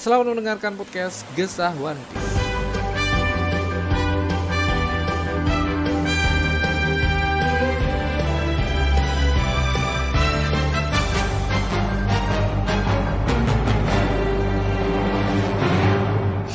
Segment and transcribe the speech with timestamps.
[0.00, 2.32] selamat mendengarkan podcast Gesah One Piece.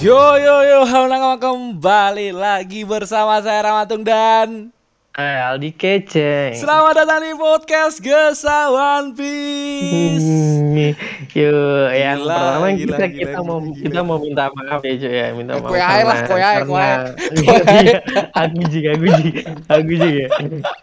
[0.01, 4.74] Yo yo yo, halo kembali lagi bersama saya Ramatung dan
[5.15, 6.59] Eh Aldi kece.
[6.59, 10.27] Selamat datang di podcast Gesah One Piece.
[10.27, 10.91] Hmm,
[11.31, 11.55] Yo,
[11.87, 13.79] yang Gila, pertama gila, kita gila, kita gila, mau gila.
[13.79, 15.71] kita mau minta maaf ya cuy ya, minta Eh, maaf.
[15.71, 17.15] kue air lah, karena- kue air, kue karena- air.
[17.31, 17.99] Iya,
[18.35, 19.41] aku juga, aku juga,
[19.71, 20.25] aku juga.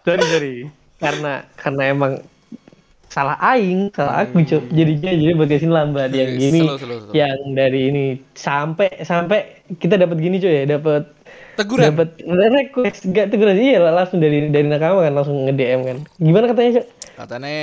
[0.00, 0.54] Sorry sorry,
[0.96, 2.12] karena karena emang
[3.12, 4.60] salah aing, salah aku cuy.
[4.72, 7.12] Jadinya jadi buat sini lambat yang gini, slow, slow, slow.
[7.12, 11.20] yang dari ini sampai sampai kita dapat gini cuy ya, dapat
[11.52, 11.92] Teguran.
[11.92, 15.98] dapat request enggak teguran iya lah, langsung dari dari nakama kan langsung nge DM kan.
[16.16, 16.84] Gimana katanya cuy?
[17.12, 17.56] Katanya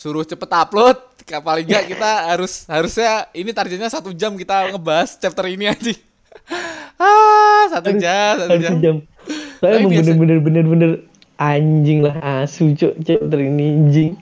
[0.00, 0.98] suruh cepet upload.
[1.30, 5.92] Paling enggak kita harus harusnya ini targetnya satu jam kita ngebahas chapter ini aja.
[7.04, 8.72] ah satu jam, satu jam.
[8.80, 8.96] sejam.
[9.60, 10.90] Soalnya bener-bener bener-bener
[11.36, 14.12] anjing lah asu cuk chapter ini anjing.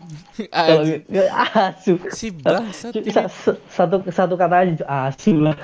[0.47, 0.85] Kalau
[1.59, 1.93] asu.
[2.09, 2.95] Si bangsat
[3.69, 5.59] satu satu kata aja asu lah.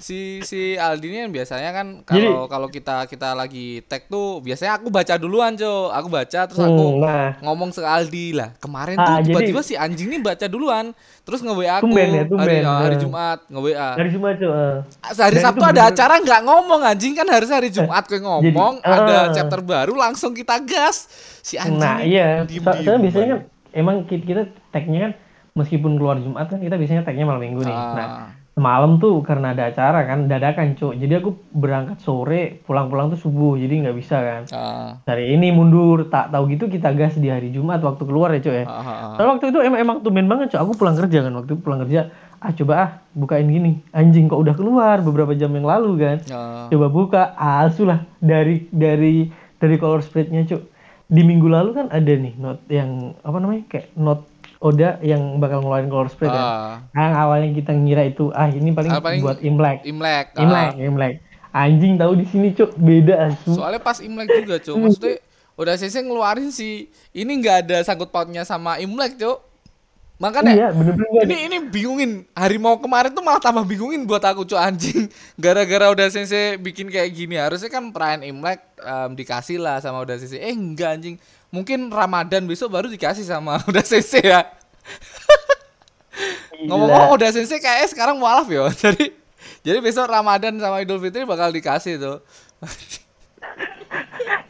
[0.00, 4.80] si si Aldi ini kan biasanya kan kalau kalau kita kita lagi tag tuh biasanya
[4.80, 7.28] aku baca duluan cok aku baca terus aku Hmm, nah.
[7.42, 11.52] ngomong ke Aldi lah kemarin Ah, tuh tiba-tiba si anjing ini baca duluan terus nge
[11.52, 12.62] WA aku Tumben ya, hari tumben.
[12.64, 13.00] ah, hari Ah.
[13.04, 14.48] Jumat nge WA Dari semua cuk.
[14.50, 14.76] eh.
[15.20, 18.88] hari Dan Sabtu ada acara nggak ngomong anjing kan harus hari Jumat gue ngomong Jadi,
[18.96, 19.24] ada ah.
[19.30, 23.36] chapter baru langsung kita gas si anjing Nah ini iya, diem- so- diem soalnya biasanya
[23.36, 23.59] kan.
[23.72, 25.12] Emang kita, kita tagnya kan
[25.54, 27.74] meskipun keluar Jumat kan kita biasanya tagnya malam minggu nih.
[27.74, 27.94] Ah.
[27.94, 28.08] Nah
[28.50, 30.92] semalam tuh karena ada acara kan dadakan cuk.
[30.98, 34.42] Jadi aku berangkat sore pulang-pulang tuh subuh jadi nggak bisa kan.
[34.52, 38.44] Ah, Hari ini mundur, tak tahu gitu kita gas di hari Jumat waktu keluar ya
[38.44, 38.64] cuy ya.
[38.68, 39.26] ah, ah, ah.
[39.32, 40.60] Waktu itu emang emang tumben banget cuy.
[40.60, 42.12] Aku pulang kerja kan waktu itu pulang kerja.
[42.36, 43.80] Ah coba ah bukain gini.
[43.96, 46.16] Anjing kok udah keluar beberapa jam yang lalu kan.
[46.28, 46.68] Ah.
[46.68, 50.60] Coba buka, asu lah dari dari dari color spreadnya cuy.
[51.10, 55.64] Di minggu lalu kan ada nih note yang apa namanya kayak note Oda yang bakal
[55.64, 56.44] ngeluarin color spread kan.
[56.44, 56.74] Ah.
[56.92, 59.88] Yang awalnya kita ngira itu ah ini paling, Ah, paling buat Imlek.
[59.88, 60.44] Imlek ah.
[60.44, 61.14] Imlek, Imlek.
[61.50, 63.56] Anjing tahu di sini cuk beda asu.
[63.56, 64.76] Soalnya pas Imlek juga, Cuk.
[64.76, 65.16] Maksudnya
[65.56, 69.49] udah CC ngeluarin si ini nggak ada sangkut pautnya sama Imlek, Cuk.
[70.20, 71.34] Makanya Iya bener-bener nggak ada.
[71.34, 72.10] ini ini bingungin.
[72.36, 75.08] Harimau kemarin tuh malah tambah bingungin buat aku, Cuk, anjing.
[75.40, 77.40] Gara-gara udah CC bikin kayak gini.
[77.40, 80.36] Harusnya kan perayaan Imlek em, dikasih lah sama udah CC.
[80.36, 81.16] Eh, enggak anjing.
[81.48, 84.44] Mungkin Ramadan besok baru dikasih sama udah CC ya.
[86.60, 88.68] Ngomong-ngomong udah sensei kayak sekarang mualaf ya.
[88.84, 89.16] Jadi
[89.60, 92.20] jadi besok Ramadan sama Idul Fitri bakal dikasih tuh.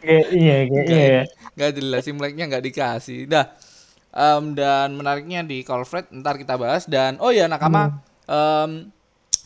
[0.03, 1.23] Iya kayak iya ya.
[1.59, 3.27] Gak jelas Imleknya nggak dikasih.
[3.31, 3.55] Dah.
[4.11, 8.91] Em, dan menariknya di Call Fred ntar kita bahas dan oh ya nakama em,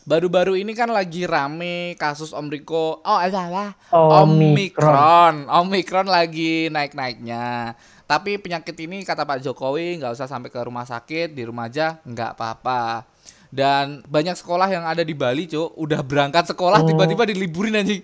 [0.04, 3.00] baru-baru ini kan lagi rame kasus Om Riko.
[3.00, 5.44] Oh adalah Omikron.
[5.46, 7.76] Omikron lagi naik-naiknya.
[8.04, 12.00] Tapi penyakit ini kata Pak Jokowi nggak usah sampai ke rumah sakit, di rumah aja
[12.00, 13.04] nggak apa-apa.
[13.48, 16.86] Dan banyak sekolah yang ada di Bali, Cuk, udah berangkat sekolah Oh.
[16.86, 18.02] tiba-tiba diliburin anjing.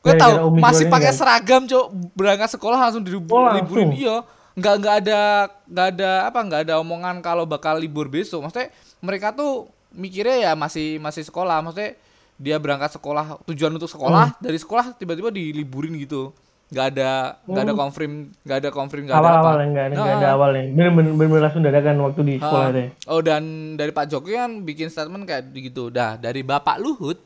[0.00, 1.16] Gue tahu masih pakai kan?
[1.16, 3.60] seragam, Cuk, berangkat sekolah langsung Oh, diliburin.
[3.60, 3.92] langsung?
[3.92, 4.16] Iya.
[4.60, 5.20] Nggak nggak ada
[5.64, 8.44] nggak ada apa nggak ada omongan kalau bakal libur besok.
[8.44, 8.68] Maksudnya
[9.00, 11.58] mereka tuh mikirnya ya masih masih sekolah.
[11.60, 11.96] Maksudnya
[12.36, 14.38] dia berangkat sekolah tujuan untuk sekolah Hmm.
[14.38, 16.30] dari sekolah tiba-tiba diliburin gitu.
[16.70, 17.10] Nggak ada
[17.42, 19.34] nggak ada confirm nggak ada confirm nggak ada apa.
[19.34, 20.32] Awal-awal enggak enggak ada Nah.
[20.32, 20.62] awalnya.
[20.70, 22.72] Bener-bener bener-bener langsung dadakan waktu di sekolah Ah.
[22.72, 22.88] deh.
[23.06, 23.42] Oh dan
[23.74, 25.90] dari Pak Jokowi kan bikin statement kayak gitu.
[25.90, 27.18] Dah dari Bapak Luhut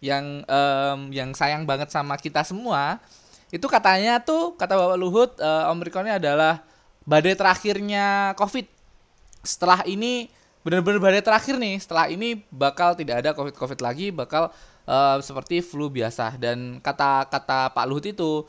[0.00, 2.96] yang em, yang sayang banget sama kita semua
[3.50, 6.62] itu katanya tuh kata Bapak Luhut eh, Omikronnya adalah
[7.02, 8.66] badai terakhirnya COVID.
[9.42, 10.30] Setelah ini
[10.62, 11.82] benar-benar badai terakhir nih.
[11.82, 14.54] Setelah ini bakal tidak ada COVID COVID lagi, bakal
[14.86, 16.38] eh, seperti flu biasa.
[16.38, 18.46] Dan kata-kata Pak Luhut itu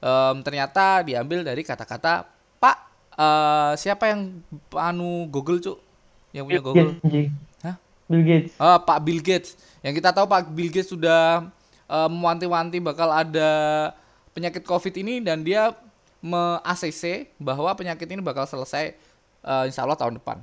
[0.00, 2.26] em, ternyata diambil dari kata-kata
[2.62, 2.76] Pak
[3.18, 4.40] eh, siapa yang
[4.78, 5.78] anu Google cuk
[6.30, 7.32] yang punya Bill Google Gates.
[7.64, 7.76] Hah?
[8.06, 8.52] Bill Gates.
[8.60, 11.48] Ah, Pak Bill Gates yang kita tahu Pak Bill Gates sudah
[11.88, 13.50] eh, mewanti-wanti bakal ada
[14.36, 15.72] penyakit COVID ini dan dia
[16.20, 18.92] me-ACC bahwa penyakit ini bakal selesai
[19.40, 20.36] eh, insya Allah tahun depan.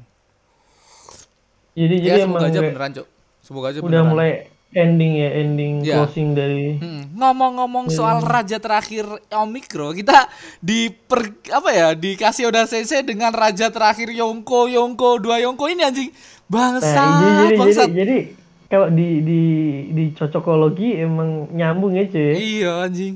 [1.74, 3.08] Jadi Ya jadi emang semoga aja beneran cuk.
[3.40, 4.08] Semoga aja udah beneran.
[4.08, 4.32] mulai
[4.74, 6.02] ending ya ending Ya.
[6.02, 10.26] closing dari Hmm, Ngomong-ngomong soal raja terakhir Omikro, kita
[10.60, 15.82] di per, apa ya dikasih Oda Sensei dengan raja terakhir Yonko, Yonko, dua Yonko ini
[15.84, 16.10] anjing
[16.46, 17.88] bangsa, nah jadi jadi, bangsat.
[17.90, 18.18] jadi jadi
[18.66, 19.42] kalau di di
[19.90, 23.16] di cocokologi emang nyambung ya cuy Iya anjing.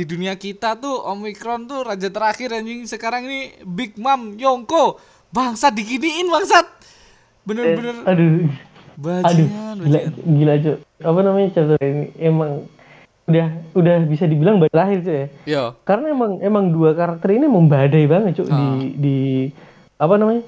[0.00, 2.88] Di dunia kita tuh Omikron tuh raja terakhir anjing.
[2.88, 4.96] Sekarang ini Big Mom Yonko.
[5.28, 6.64] Bangsat diginiin bangsat.
[7.44, 8.48] Bener-bener Eh, aduh aduh
[8.96, 10.36] bajingan, gila bajingan.
[10.36, 12.50] gila cuy apa namanya chapter ini emang
[13.24, 15.64] udah udah bisa dibilang berakhir cuy ya Yo.
[15.82, 18.76] karena emang emang dua karakter ini membadai banget cuy di Ah.
[18.94, 19.16] di
[19.96, 20.42] apa namanya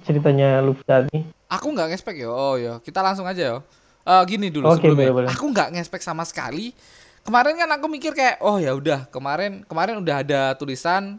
[0.00, 2.30] ceritanya Luffy ini Aku nggak ngespek yo.
[2.30, 3.58] Oh yo, kita langsung aja yo.
[4.02, 5.08] Eh, gini dulu Oke, sebelumnya.
[5.08, 5.28] boleh, boleh.
[5.28, 6.72] Aku nggak ngespek sama sekali.
[7.24, 11.16] Kemarin kan aku mikir kayak oh ya udah kemarin kemarin udah ada tulisan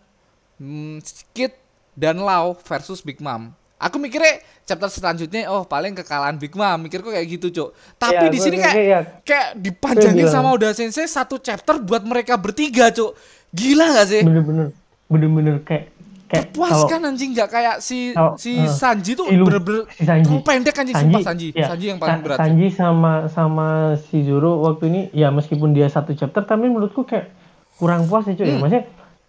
[0.62, 1.02] hmm,
[1.34, 1.58] Kid
[1.98, 3.50] dan Lau versus Big Mom.
[3.76, 6.78] Aku mikirnya chapter selanjutnya oh paling kekalahan Big Mom.
[6.86, 7.70] Mikirku kayak gitu, Cuk.
[7.98, 12.38] Tapi Ya, di sini kayak ya, kayak dipanjangin sama Oda Sensei satu chapter buat mereka
[12.38, 13.18] bertiga, Cuk.
[13.50, 14.22] Gila gak sih?
[14.22, 14.76] bener-bener
[15.08, 15.95] bener-bener kayak
[16.26, 19.86] kayak kalau Puaskan anjing nggak kayak si kalau- si eh, Sanji tuh si Lu- bener-bener
[19.90, 20.26] si Sanji.
[20.26, 21.48] terlalu pendek anjing sumpah Sanji.
[21.52, 22.38] ya, Sanji yang paling berat.
[22.38, 23.68] Sanji sama sama
[24.02, 27.30] si Zoro waktu ini ya meskipun dia satu chapter tapi menurutku kayak
[27.76, 28.48] kurang puas ya cuy.
[28.48, 28.58] Hmm.
[28.60, 28.84] Maksudnya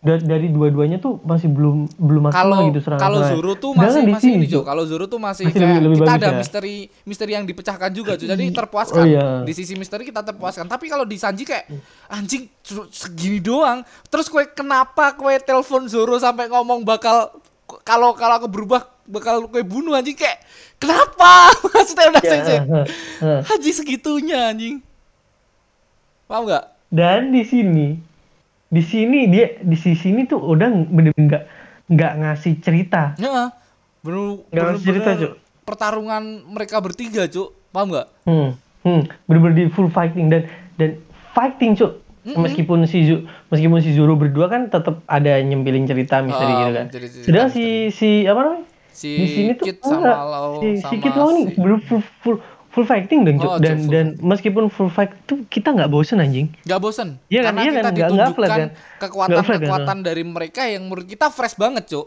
[0.07, 3.21] da- dari dua-duanya tuh masih belum belum maksimal Kalau gitu serangan kalau.
[3.27, 4.47] Zoro tuh masih di masih ini.
[4.47, 6.39] Kalau Zoro tuh masih, Masih kayak lebih- lebih kita ada ya.
[6.39, 8.25] misteri misteri yang dipecahkan juga Jo.
[8.29, 9.03] Jadi terpuaskan.
[9.03, 9.27] Oh, iya.
[9.43, 10.65] Di sisi misteri kita terpuaskan.
[10.65, 11.67] Tapi kalau di Sanji kayak
[12.09, 12.47] anjing
[12.89, 13.83] segini doang.
[14.07, 17.35] Terus kue kenapa kue telepon Zoro sampai ngomong bakal
[17.83, 20.39] kalau kalau aku berubah bakal kue bunuh anjing kayak
[20.77, 21.51] kenapa?
[21.67, 22.59] Maksudnya udah Ya, sensei.
[22.59, 22.87] heh,
[23.19, 23.41] heh.
[23.45, 24.79] Haji segitunya anjing.
[26.25, 26.65] Paham nggak?
[26.89, 27.89] Dan di sini
[28.67, 31.45] di sini dia di sisi ini tuh udah bener-bener nggak
[31.87, 33.15] nggak ngasih cerita.
[33.17, 33.55] Ya,
[34.03, 35.33] bener, Nggak bener, harus cerita, bener Cuk.
[35.63, 37.55] pertarungan mereka bertiga, Cuk.
[37.71, 38.07] Paham nggak?
[38.25, 38.51] Hmm,
[38.83, 40.99] hmm, bener-bener di full fighting dan dan
[41.31, 42.03] fighting cuk.
[42.27, 46.73] Meskipun si Zu, meskipun si Zoro berdua kan tetap ada nyempilin cerita misteri Oh, gitu
[46.75, 46.87] kan.
[47.23, 48.67] Sedangkan si si apa namanya?
[48.91, 50.19] Si di sini tuh Kid sama enggak.
[50.27, 52.37] Lau si, si sama Kid Lau nih si- bener full, full,
[52.77, 53.41] full fighting dan.
[53.41, 56.53] Oh, dan dan meskipun full fight tuh kita nggak bosen anjing.
[56.63, 58.69] Gak bosen kan, karena iya kita kan, nggak- nggak ditunjukkan flat kan?
[58.99, 59.65] kekuatan Nggak flat kan?
[59.65, 62.07] kekuatan dari mereka yang menurut kita fresh banget cuk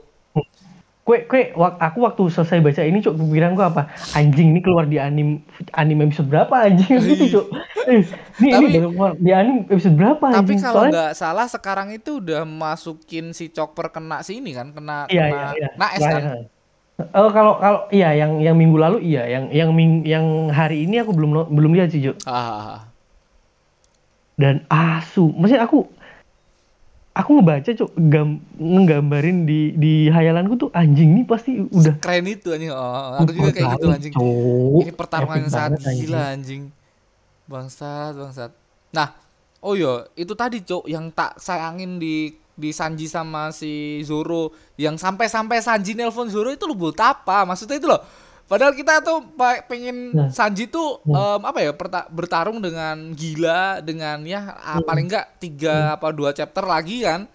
[1.01, 3.89] Kue, kue, wak- aku waktu selesai baca ini cuk, pikiran gua apa?
[4.13, 5.42] Anjing ini keluar di anim
[5.74, 7.45] anime episode berapa anjing gitu cuk.
[7.89, 8.06] Eh,
[8.38, 10.60] ini ini Tapi- keluar di anime episode berapa tapi anjing?
[10.62, 15.10] kalau Soalnya- nggak salah sekarang itu udah masukin si Chopper kena si ini kan kena
[15.10, 15.69] Iya, kena iya, iya.
[15.74, 16.38] naes Iya, kan iya.
[17.16, 21.00] Oh, kalau kalau iya yang yang minggu lalu iya, yang yang ming, yang hari ini
[21.00, 22.19] aku belum belum lihat sih, Cuk.
[22.28, 22.92] ah,
[24.36, 25.88] Dan asu, maksudnya aku
[27.16, 32.51] aku ngebaca, Cuk, gam, ngegambarin di di hayalanku tuh anjing nih pasti udah keren itu
[32.51, 32.72] anjing.
[32.75, 34.13] Oh, aku juga kayak gitu anjing.
[34.16, 34.84] Cuk.
[34.84, 36.63] ini pertarungan yang sangat gila anjing.
[37.50, 38.51] bangsat bangsat.
[38.92, 39.16] Nah
[39.63, 45.00] oh yo itu tadi cok yang tak sayangin di di Sanji sama si Zoro yang
[45.00, 47.48] sampai-sampai Sanji nelpon Zoro itu lo buat apa?
[47.48, 48.04] Maksudnya itu loh.
[48.50, 49.24] Padahal kita tuh
[49.70, 50.30] pengen Nah.
[50.34, 51.72] Sanji tuh em, apa ya
[52.10, 57.30] bertarung dengan gila dengan ya ah, paling enggak tiga apa dua chapter lagi kan.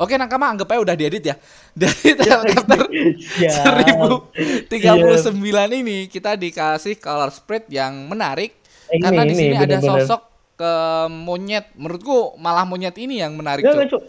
[0.00, 1.36] Oke nakama anggap aja udah diedit ya
[1.80, 2.88] Dari chapter
[3.36, 3.76] Siap.
[4.72, 5.36] 1039
[5.76, 8.56] ini kita dikasih color spread yang menarik
[8.88, 10.20] Ini, karena di ini, sini ada sosok
[10.56, 10.72] ke
[11.12, 11.68] monyet.
[11.76, 14.02] Menurutku malah monyet ini yang menarik, Enggak, Cuk.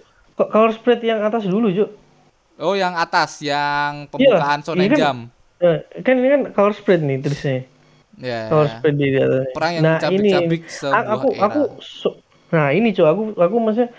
[0.50, 1.90] color spread yang atas dulu, Cuk.
[2.58, 5.18] Oh, yang atas yang pembukaan Iya, ini kan- Jam.
[5.62, 7.70] Nah, kan ini kan color spread nih terusnya.
[8.18, 8.50] Ya.
[8.50, 9.46] Color spread di atas.
[9.54, 10.30] Perang yang nah, ini
[10.66, 11.42] sebuah a- aku era.
[11.46, 12.20] aku so-
[12.52, 13.08] Nah, ini, Cuk.
[13.08, 13.90] Aku aku maksudnya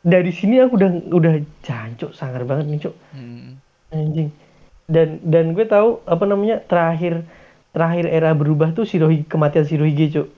[0.00, 2.94] dari sini aku udah udah jancuk sangar banget nih, Cuk.
[3.12, 3.60] Hmm.
[3.92, 4.32] Anjing.
[4.88, 7.20] Dan dan gue tahu apa namanya terakhir
[7.76, 10.28] terakhir era berubah tuh Shirohige kematian Shirohige, Cuk.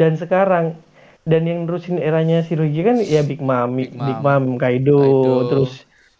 [0.00, 0.80] Dan sekarang
[1.28, 4.56] dan yang nerusin eranya Shirohige kan ya Big Mom, Big Big, Mom.
[4.56, 5.72] Mom, Kaido, Kaido, terus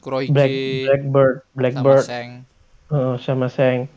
[0.05, 0.53] Kurohige Black
[0.85, 2.31] Blackbird, sama Blackbird Seng.
[2.93, 3.89] oh, sama Seng.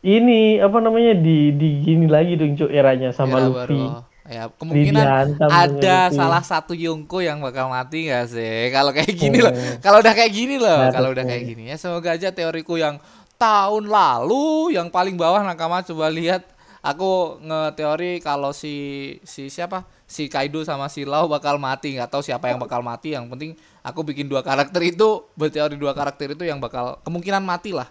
[0.00, 3.76] Ini apa namanya di di gini lagi dong Cuk eranya sama Era Luffy.
[3.76, 3.84] baru.
[4.30, 8.70] Ya kemungkinan ada salah satu Yongko yang bakal mati nggak sih?
[8.72, 9.52] Kalau kayak gini loh.
[9.84, 10.88] Kalau udah kayak gini loh.
[10.88, 12.96] Kalau udah kayak gini ya semoga aja teoriku yang
[13.36, 16.48] tahun lalu yang paling bawah nakama coba lihat
[16.80, 22.24] aku ngeteori kalau si si siapa si Kaido sama si Lau bakal mati nggak tahu
[22.24, 26.44] siapa yang bakal mati yang penting aku bikin dua karakter itu berteori dua karakter itu
[26.44, 27.88] yang bakal kemungkinan mati lah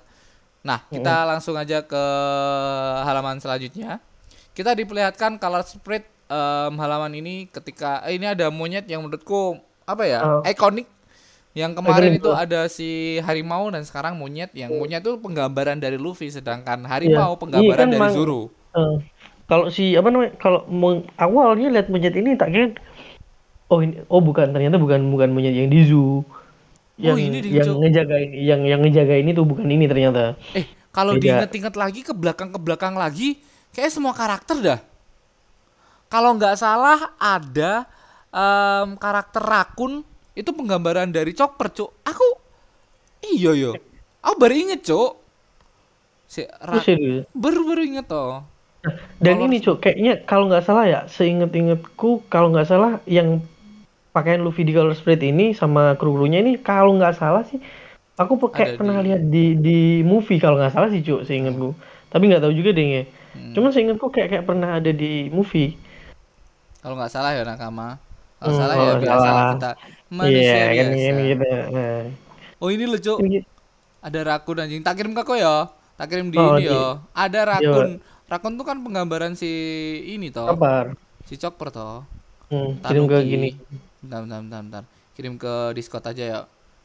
[0.60, 2.04] nah kita langsung aja ke
[3.02, 4.04] halaman selanjutnya.
[4.52, 10.04] Kita diperlihatkan color spread em, halaman ini ketika eh, ini ada monyet yang menurutku apa
[10.04, 10.42] ya Oh.
[10.44, 10.86] ikonik.
[11.52, 12.36] Yang kemarin itu tuh.
[12.36, 12.90] ada si
[13.20, 14.52] harimau dan sekarang monyet.
[14.54, 18.52] Yang monyet itu penggambaran dari Luffy sedangkan harimau Iya, penggambaran kan dari mang- Zoro.
[18.70, 18.96] Eh,
[19.50, 20.62] kalau si apa namanya kalau
[21.18, 22.70] awalnya lihat monyet ini tak kira
[23.66, 26.22] oh ini oh bukan ternyata bukan bukan monyet yang di zoo
[27.00, 31.16] yang Oh, ini di yang ngejagain yang yang ngejagain itu bukan ini ternyata Eh, kalau
[31.16, 33.40] diinget-inget lagi ke belakang ke belakang lagi,
[33.72, 34.80] kayak semua karakter dah.
[36.10, 37.86] Kalau nggak salah ada
[38.34, 40.02] em, karakter rakun
[40.34, 41.90] itu penggambaran dari Chopper, Cuk.
[42.04, 42.28] Aku
[43.24, 43.72] iya yo.
[44.20, 45.12] Aku baru inget, Cuk.
[46.30, 47.24] Si Terus Ra- serius.
[47.34, 48.46] baru baru inget toh.
[49.20, 53.44] Dan Color- ini cuk, kayaknya kalau nggak salah ya, seinget-ingetku kalau nggak salah yang
[54.10, 57.62] pakaian Luffy di color spread ini sama kru-krunya ini kalau nggak salah sih,
[58.16, 61.74] aku Ada pernah di- lihat di di movie kalau nggak salah sih cuk, seingetku.
[62.10, 63.04] Tapi nggak tahu juga deh ya.
[63.38, 63.54] Hmm.
[63.54, 65.78] Cuman seingetku kayak kayak pernah ada di movie.
[66.82, 68.02] Kalau nggak salah ya Nakama.
[68.40, 69.52] Kalau Hmm, salah ya biasa salah.
[69.54, 69.72] kita
[70.10, 71.10] manusia Iya, kan biasa.
[71.12, 71.46] ini gitu.
[71.76, 72.04] Nah.
[72.60, 73.14] Oh ini lucu.
[73.20, 73.46] Ini-
[74.00, 74.80] Ada rakun anjing.
[74.80, 75.68] Tak kirim ke kau ya.
[76.00, 77.04] Tak kirim di Oh, ini di- ya.
[77.12, 78.00] Ada rakun.
[78.32, 79.52] Rakun tuh kan penggambaran si
[80.08, 80.48] ini toh.
[80.48, 80.96] Kabar.
[81.28, 82.08] Si Chopper toh.
[82.48, 83.50] Hmm, kirim ke gini.
[84.02, 84.84] Bentar, bentar, bentar, bentar.
[85.16, 86.40] Kirim ke Discord aja ya.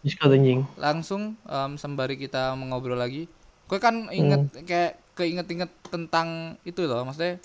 [0.04, 0.60] Discord anjing.
[0.76, 3.30] Langsung em, sembari kita mengobrol lagi.
[3.70, 4.64] Kau kan inget Hmm.
[4.68, 7.38] kayak keinget-inget tentang itu loh, maksudnya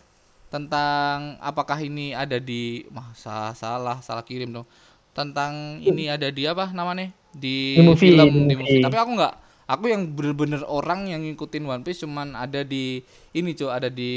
[0.49, 4.67] tentang apakah ini ada di masa salah salah kirim dong.
[5.13, 7.13] Tentang ini ada di apa namanya?
[7.33, 8.79] Di, Di movie, film di di movie.
[8.79, 8.81] movie.
[8.81, 9.33] Tapi aku nggak
[9.69, 13.05] aku yang bener-bener orang yang ngikutin One Piece cuman ada di
[13.37, 14.11] ini cuy ada di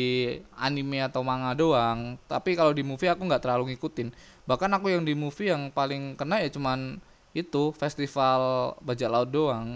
[0.57, 2.17] anime atau manga doang.
[2.33, 4.09] Tapi kalau di movie aku nggak terlalu ngikutin.
[4.49, 6.97] Bahkan aku yang di movie yang paling kena ya cuman
[7.37, 8.41] itu festival
[8.81, 9.69] bajak laut doang.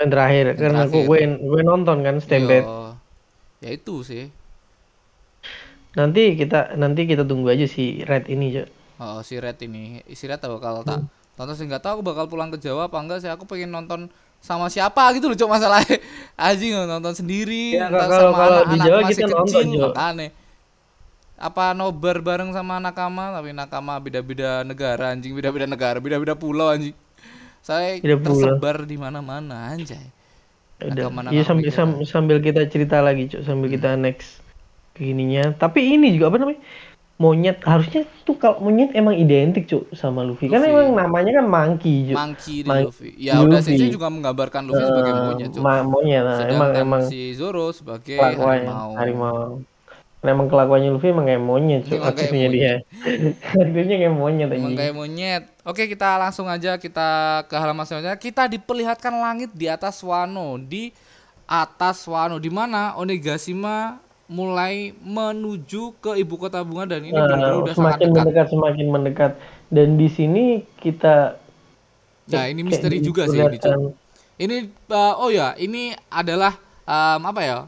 [0.00, 1.08] Yang terakhir, Yang karena aku terakhir.
[1.08, 1.18] gue,
[1.50, 2.66] gue nonton kan Stampede.
[2.66, 2.98] Yo,
[3.64, 4.24] ya itu sih.
[5.98, 8.68] Nanti kita nanti kita tunggu aja si Red ini, Cuk.
[9.02, 10.02] oh, si Red ini.
[10.14, 11.00] Si Red bakal tak
[11.34, 13.30] tonton sih nggak tahu aku bakal pulang ke Jawa apa enggak sih.
[13.30, 14.10] Aku pengen nonton
[14.44, 15.96] sama siapa gitu loh cok masalahnya
[16.38, 19.64] anjing nonton sendiri Ya, ntar kalau- sama kalau di anak-anak Jawa masih kita kecil nonton,
[19.64, 19.88] Cok.
[19.90, 20.28] makanya
[21.34, 26.94] apa nobar bareng sama nakama tapi nakama beda-beda negara anjing beda-beda negara beda-beda pulau anjing
[27.58, 30.12] saya Beda tersebar di mana-mana anjay
[30.76, 31.08] Udah.
[31.08, 31.88] Nakama-nakama Iya sambil pikiran.
[31.90, 34.42] sam- sambil kita cerita lagi, Cuk, sambil kita next
[34.92, 35.54] ke ininya.
[35.54, 36.60] Tapi ini juga apa namanya?
[37.14, 40.50] Monyet harusnya tuh kalau monyet emang identik, Cuk, sama Luffy.
[40.50, 40.66] Luffy.
[40.66, 42.16] emang namanya kan Monkey, Cuk.
[42.16, 42.84] Monkey di Monkey.
[42.84, 43.78] Luffy ya udah Luffy.
[43.78, 46.20] sih juga menggambarkan Luffy sebagai Eh, monyet cok ma- monyet.
[46.20, 49.40] Nah, emang sedangkan emang si Zoro sebagai kelakuannya harimau harimau.
[50.18, 51.94] Nah, emang kelakuannya Luffy emang kayak monyet, Cuk.
[51.94, 52.74] Emang Akhirnya dia.
[53.52, 54.76] Akhirnya kayak monyet Emang anjing.
[54.76, 55.42] kayak monyet.
[55.62, 57.08] Oke, kita langsung aja kita
[57.44, 58.18] ke halaman selanjutnya.
[58.18, 60.90] Kita diperlihatkan langit di atas Wano, di
[61.44, 67.60] atas Wano di mana Onigashima mulai menuju ke ibu kota bunga dan ini Nah, benar-benar
[67.60, 68.16] udah sangat semakin dekat.
[68.16, 69.32] mendekat semakin mendekat
[69.68, 70.44] dan di sini
[70.78, 71.36] kita
[72.24, 73.60] Nah, ini misteri juga sih ini,
[74.34, 74.56] Ini
[74.88, 77.58] uh, oh ya, ini adalah um, apa ya?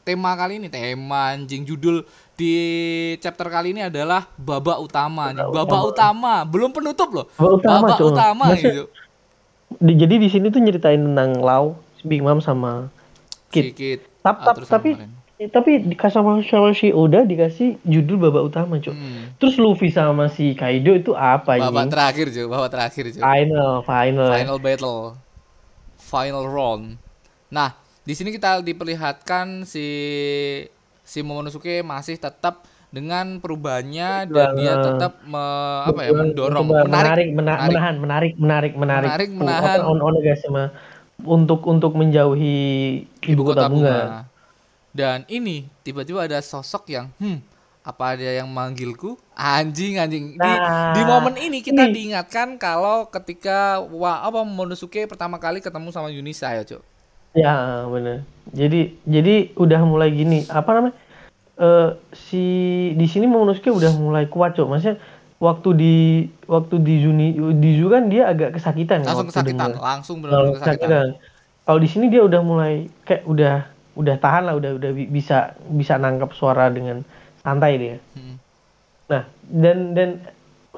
[0.00, 2.02] Tema kali ini tema anjing judul
[2.32, 2.56] di
[3.20, 5.28] chapter kali ini adalah babak utama.
[5.30, 7.26] Babak utama, belum penutup loh.
[7.36, 8.08] Babak utama, babak Cuk.
[8.10, 8.84] utama Maksud- gitu.
[9.76, 12.88] Di- jadi di sini tuh nyeritain tentang Lau, Big Mom sama
[13.52, 13.76] Kid.
[13.76, 14.08] Sedikit.
[14.20, 15.19] Tap, ah, tap, terus sama tapi kemarin.
[15.40, 18.92] Eh, tapi dikasih sama sama si Oda dikasih judul babak utama, Cuk.
[18.92, 19.32] Hmm.
[19.40, 21.92] Terus Luffy sama si Kaido itu apa babak ini?
[21.92, 23.22] terakhir cuy, babak terakhir cuy.
[23.24, 24.28] Final, final.
[24.28, 25.00] Final battle.
[25.96, 27.00] Final round.
[27.48, 27.72] Nah,
[28.04, 29.86] di sini kita diperlihatkan si
[31.00, 37.28] si Momonosuke masih tetap dengan perubahannya dan dia tetap me- apa ya mendorong menarik, menarik,
[37.30, 37.70] mena- menarik.
[37.70, 39.78] menahan, menarik, menarik, menarik, Menarik, menahan.
[39.78, 40.64] apa, on Onigashima
[41.22, 42.58] untuk untuk menjauhi
[43.30, 44.29] ibu, kota, bunga.
[44.90, 47.40] Dan ini tiba-tiba ada sosok yang hmm
[47.80, 51.96] apa ada yang manggilku anjing anjing di, Nah, di momen ini kita ini.
[51.96, 56.84] diingatkan kalau ketika wa apa Momonosuke pertama kali ketemu sama Yunisa ya cuk
[57.30, 58.26] Ya bener.
[58.50, 60.98] Jadi jadi udah mulai gini apa namanya?
[61.56, 62.44] Eh si
[62.98, 64.66] di sini Momonosuke udah mulai kuat cok.
[64.66, 64.98] Maksudnya
[65.38, 65.94] waktu di
[66.50, 67.26] waktu di Juni
[67.62, 69.06] di Zu kan dia agak kesakitan.
[69.06, 69.78] ya langsung kesakitan dengar.
[69.78, 71.08] langsung benar-benar kesakitan kesakitan.
[71.64, 75.52] Kalau di sini dia udah mulai kayak udah udah tahan lah udah udah bi- bisa
[75.66, 77.02] bisa nangkap suara dengan
[77.38, 77.96] santai dia.
[78.12, 78.36] Hmm.
[79.06, 80.08] Nah, dan dan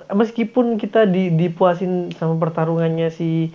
[0.09, 3.53] meskipun kita di dipuasin sama pertarungannya si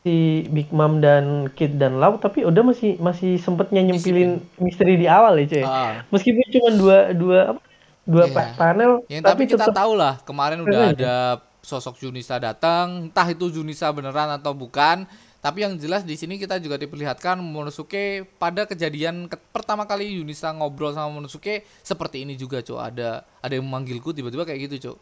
[0.00, 0.16] si
[0.48, 5.36] Big Mom dan Kid dan Lau tapi udah masih masih sempetnya nyempilin misteri di awal
[5.38, 5.62] ya cuy.
[5.62, 5.92] Ah.
[6.08, 7.60] Meskipun cuma dua dua apa?
[8.08, 8.32] Dua Iya.
[8.32, 11.14] pa- panel Yang tapi, kita tetep- tahu lah kemarin udah Keren, ada
[11.60, 15.04] sosok Junisa datang, entah itu Junisa beneran atau bukan.
[15.38, 20.50] Tapi yang jelas di sini kita juga diperlihatkan Monosuke pada kejadian ke- pertama kali Yunisa
[20.50, 22.74] ngobrol sama Monosuke seperti ini juga, Cuk.
[22.74, 24.98] Ada ada yang memanggilku tiba-tiba kayak gitu, Cuk.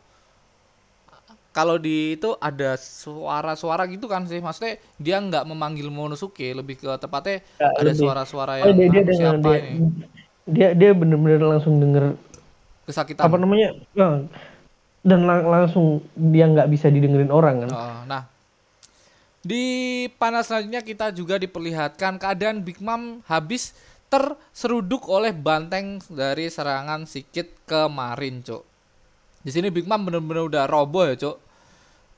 [1.57, 6.91] Kalau di itu ada suara-suara gitu kan sih, maksudnya dia nggak memanggil Monosuke, lebih ke
[7.01, 9.89] tepatnya Ya, ada suara-suara Oh, yang dia dia "Ah, dengan siapa dia, ini
[10.47, 12.13] dia dia bener-bener langsung denger
[12.85, 13.25] kesakitan.
[13.25, 14.21] apa namanya ya,
[15.01, 17.71] dan lang- langsung dia nggak bisa didengerin orang kan.
[17.73, 18.29] Oh, nah,
[19.47, 19.67] di
[20.19, 23.71] panel selanjutnya kita juga diperlihatkan keadaan Big Mom habis
[24.07, 28.63] terseruduk oleh banteng dari serangan Sikit kemarin, Cuk.
[29.43, 31.37] Di sini Big Mom bener-bener udah roboh ya, Cuk.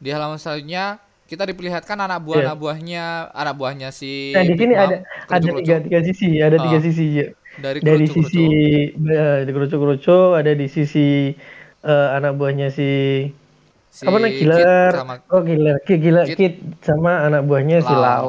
[0.01, 0.97] Di halaman selanjutnya
[1.29, 2.45] kita diperlihatkan anak buah Iya.
[2.49, 3.05] anak buahnya
[3.37, 4.97] anak buahnya si Nah di sini Mom, ada
[5.29, 6.83] ada tiga tiga sisi, ada tiga Ah.
[6.83, 7.27] sisi ya.
[7.59, 8.45] dari Dari sisi
[8.97, 11.37] eh, di kerucu-kerucu, ada di sisi
[11.85, 12.89] eh, anak buahnya si
[13.99, 16.37] si apa Kit killer, sama oh killer, Kid, killer, Kid.
[16.39, 16.55] Kid
[16.87, 17.99] sama anak buahnya si Lau.
[17.99, 18.27] Lau.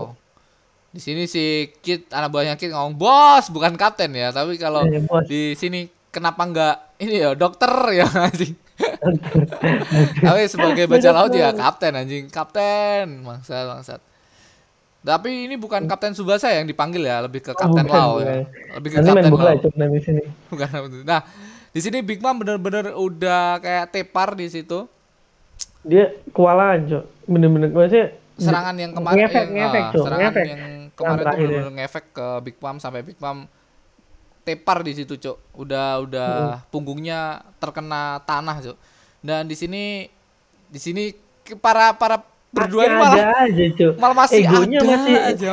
[0.89, 4.97] Di sini si Kit anak buahnya Kit ngomong bos bukan kapten ya, tapi kalau Eh,
[5.05, 5.29] bos.
[5.29, 8.57] di sini kenapa nggak ini ya dokter ya anjing.
[10.19, 14.01] tapi sebagai baca laut ya kapten anjing, kapten maksud maksud.
[14.99, 18.43] Tapi ini bukan kapten Subasa yang dipanggil ya, lebih ke kapten bukan, Lau ya.
[18.75, 19.99] Lebih ke Nanti kapten Lau.
[20.01, 20.21] sini.
[20.51, 20.67] Bukan.
[21.07, 21.21] Nah,
[21.71, 24.89] di sini Big Mom bener-bener udah kayak tepar di situ.
[25.83, 27.03] Dia kewalahan, Cok.
[27.29, 28.07] Bener-bener maksudnya
[28.39, 30.05] serangan yang kemarin ngefek, yang, ngefek, Cok.
[30.07, 30.45] serangan ngefek.
[30.48, 31.39] yang kemarin tuh ya.
[31.39, 33.38] benar-benar ngefek ke Big Mom sampai Big Mom
[34.43, 35.38] tepar di situ, Cok.
[35.55, 36.31] Udah udah
[36.71, 38.77] punggungnya terkena tanah, Cok.
[39.24, 40.07] Dan di sini
[40.69, 41.03] di sini
[41.59, 43.93] para para berdua ini Masih malah ada aja, Cok.
[43.99, 45.49] malah masih Egonya ada masih aja.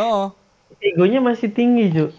[0.77, 2.11] Egonya masih tinggi cuy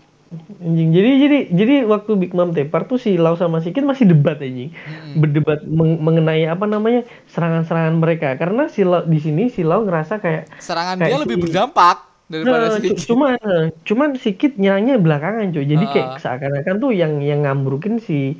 [0.58, 4.06] anjing jadi jadi jadi waktu Big Mom tepar tuh si Lau sama si Kid masih
[4.06, 4.76] debat anjing
[5.14, 10.18] berdebat meng- mengenai apa namanya serangan-serangan mereka karena si Lau di sini si Lau ngerasa
[10.18, 14.30] kayak Serangan Kayak dia si- lebih berdampak daripada nah, si cu- cuman eh, cuman si
[14.34, 16.20] Kid nyerangnya belakangan cuy jadi kayak Ah.
[16.20, 18.36] seakan-akan tuh yang yang ngambrukin si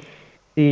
[0.52, 0.66] si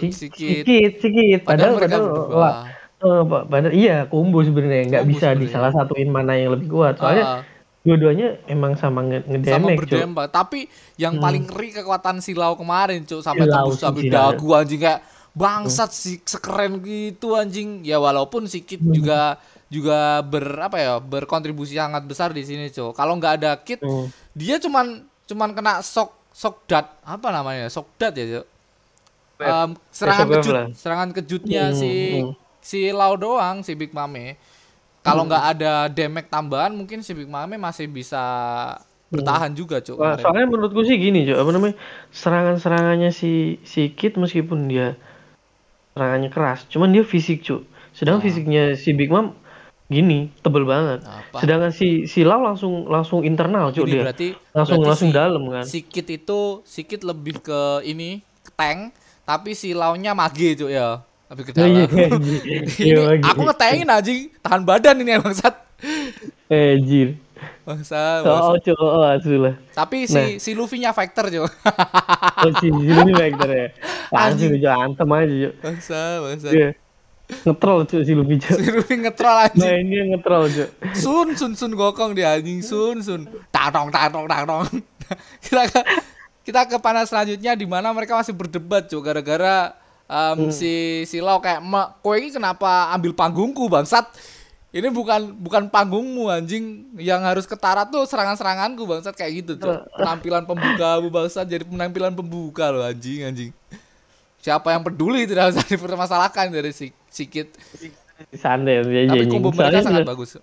[0.00, 0.64] si si Kid.
[0.64, 1.40] Kid, si Kid.
[1.42, 2.54] Padahal padahal padahal lah,
[2.98, 5.52] eh, pa- padahal iya combo sebenarnya nggak bisa di sebenarnya.
[5.52, 7.40] salah satuin mana yang lebih kuat soalnya Ah.
[7.80, 10.26] Dua-duanya emang sama nge sama ngedamage cuy berdampak.
[10.28, 10.60] Tapi
[11.00, 15.00] yang paling ngeri kekuatan Silau kemarin, Cuk, sampai Silau tembus sampai dagu anjing kayak
[15.32, 17.80] bangsat sih sekeren gitu anjing.
[17.80, 18.92] Ya walaupun si Kid Hmm.
[18.92, 19.20] juga
[19.70, 22.92] juga ber apa ya, berkontribusi sangat besar di sini, Cuk.
[22.92, 24.12] Kalau nggak ada Kid, Hmm.
[24.36, 27.70] dia cuman cuman kena shock shock dat apa namanya?
[27.72, 28.46] Shock dat ya, Cuk.
[29.40, 31.90] Em, serangan kejut, serangan kejutnya Hmm, si
[32.20, 32.32] hmm.
[32.60, 34.36] si Lau doang, si Big Mame.
[35.00, 38.20] Kalau nggak ada damage tambahan, mungkin si Big Mame masih bisa
[39.08, 39.96] bertahan juga, Cuk.
[39.96, 40.22] Wah, kemarin.
[40.22, 41.38] soalnya menurutku sih gini, Cok.
[41.40, 41.74] Apa namanya?
[42.12, 44.94] Serangan-serangannya si si Kid meskipun dia
[45.96, 47.64] serangannya keras, cuman dia fisik, Cuk.
[47.90, 48.26] Sedangkan Ah.
[48.30, 49.34] fisiknya si Big Mom
[49.90, 51.02] gini, tebel banget.
[51.02, 51.42] Apa?
[51.42, 54.06] Sedangkan si si Lau langsung langsung internal, Cuk dia.
[54.06, 55.64] berarti langsung berarti langsung si, dalam kan.
[55.66, 58.94] Sikit itu sikit lebih ke ini ke tank,
[59.26, 61.02] tapi si launya mage Cuk ya.
[61.30, 62.38] Iya, iya, ini
[62.82, 65.54] iya, aku ngetengin anjing, tahan badan ini yang bangsat.
[66.50, 67.14] Eh, jir.
[67.62, 68.72] Bangsa, bangsa.
[68.74, 69.54] oh, oh, asli lah.
[69.70, 71.46] Tapi si si Luffy-nya factor, Cuk.
[71.46, 73.66] Oh, si si Luffy Vector ya.
[74.16, 75.52] Langsung Cuk, antem aja, Cuk.
[75.62, 76.48] bangsa, bangsa.
[76.50, 76.68] Iya.
[77.46, 78.58] Ngetrol, Cuk, si Luffy, Cuk.
[78.66, 79.62] Si Luffy ngetrol anjing.
[79.62, 80.68] Nah, ini ngetrol, Cuk.
[80.98, 84.66] Sun sun sun gokong dia anjing sun sun tatong tatong tatong
[85.42, 85.80] kita ke
[86.42, 89.74] kita ke panel selanjutnya di mana mereka masih berdebat cuy gara-gara
[90.10, 94.10] em, si si Lau kayak mak kowe ini kenapa ambil panggungku bangsat?
[94.70, 96.86] Ini bukan bukan panggungmu anjing.
[96.98, 99.14] Yang harus ketara tuh serangan-seranganku bangsat.
[99.14, 101.46] Kayak gitu cuy penampilan pembuka bu bangsat.
[101.46, 103.50] Jadi penampilan pembuka loh anjing anjing.
[104.42, 107.50] Siapa yang peduli tidak usah dipermasalahkan dari si sikit
[108.36, 110.36] Santai, ya, tapi combo mereka sangat bagus.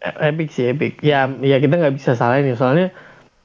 [0.00, 1.04] Epic sih epic.
[1.04, 2.56] Ya ya kita nggak bisa salahin ya.
[2.56, 2.88] Soalnya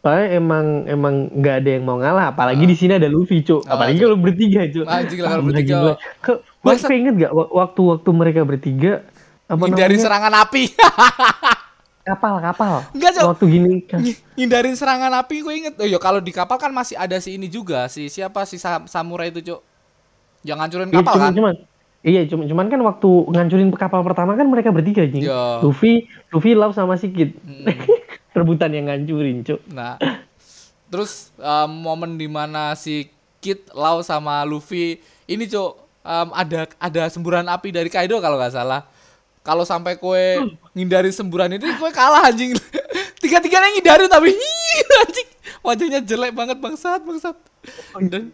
[0.03, 2.29] soalnya emang emang nggak ada yang mau ngalah.
[2.29, 3.63] Apalagi di sini ada Luffy cuk.
[3.63, 4.83] Ah, apalagi kalau bertiga cuk.
[4.83, 5.75] Anjing lah kalau Ah, bertiga.
[6.19, 9.07] Kau inget gak waktu waktu mereka bertiga
[9.43, 10.03] apa hindari namanya?
[10.03, 10.63] serangan api.
[12.03, 12.83] Kapal kapal.
[12.91, 13.27] Enggak, Cuk.
[13.31, 14.03] waktu gini kan.
[14.35, 17.47] Hindarin serangan api gue inget oh iya kalau di kapal kan masih ada si ini
[17.47, 19.63] juga si siapa si sa- samurai itu cuk.
[20.43, 21.33] Yang ngancurin Iya, kapal cuman, kan?
[21.33, 21.55] cuman.
[22.03, 25.23] Iya cuman cuman kan waktu ngancurin kapal pertama kan mereka bertiga anjing.
[25.23, 25.63] Iya.
[25.63, 27.71] Luffy Luffy Lau sama Sikit Mm.
[28.33, 29.97] rebutan yang ngancurin cuk nah
[30.89, 33.09] terus eh, momen di mana si
[33.43, 38.55] Kid Lau sama Luffy ini cuk em, ada ada semburan api dari Kaido kalau nggak
[38.55, 38.87] salah.
[39.43, 40.39] Kalau sampai kue
[40.71, 42.55] ngindari semburan itu kue kalah anjing.
[43.23, 45.29] Tiga-tiganya ngindari tapi "Hii," anjing
[45.63, 47.35] wajahnya jelek banget bangsat bangsat.
[48.07, 48.31] Dan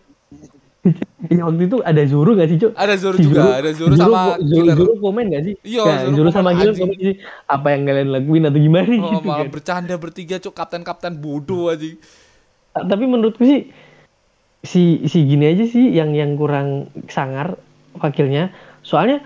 [1.27, 2.71] Iya waktu itu ada Zoro gak sih cok?
[2.73, 4.75] ada Zoro Si juga, ada Zoro sama Zoro, Killer.
[4.79, 5.53] Zoro komen gak sih?
[5.61, 6.75] Iya, Nah, Zoro Zoro, komen, sama anjing.
[6.79, 7.13] komen sih
[7.45, 9.47] apa yang kalian lakuin atau gimana Oh, gitu malah kan.
[9.51, 11.99] bercanda bertiga cuk kapten-kapten bodoh anjing.
[12.71, 13.67] Ta- Tapi menurutku sih
[14.61, 17.55] si si gini aja sih yang yang kurang sangar
[17.95, 18.51] wakilnya.
[18.83, 19.19] Soalnya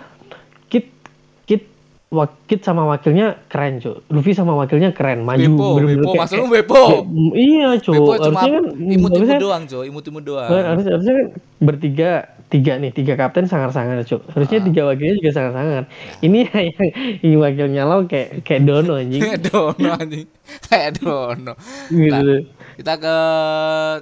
[2.13, 4.05] Kit wak- Kit sama wakilnya keren cok.
[4.07, 6.83] Luffy sama wakilnya keren maju Bepo, Bepo, kayak- maksud lu kayak- Bepo.
[6.85, 7.93] kayak- iya cok.
[7.95, 9.83] Bepo cuma Harusnya kan imut-imut harusnya- doang, Cok.
[9.83, 10.47] Imut-imut doang.
[10.47, 11.27] Nah, harus, harusnya kan
[11.59, 12.11] bertiga
[12.45, 14.63] tiga nih tiga kapten sangar-sangar cuk harusnya Ah.
[14.63, 15.83] tiga wakilnya juga sangar-sangar
[16.21, 16.69] ini yang
[17.17, 20.25] ini wakilnya lo kayak kayak dono anjing Kayak dono anjing.
[20.63, 21.53] Kayak dono.
[21.89, 22.45] gitu Nah,
[22.75, 23.17] kita ke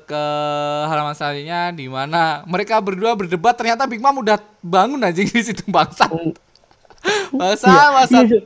[0.04, 0.24] ke
[0.86, 5.63] halaman selanjutnya di mana mereka berdua berdebat ternyata Big Mom udah bangun anjing di situ
[5.67, 6.12] bangsat.
[7.31, 8.17] Bangsa, Iya, bangsa.
[8.17, 8.43] iya, Cuk.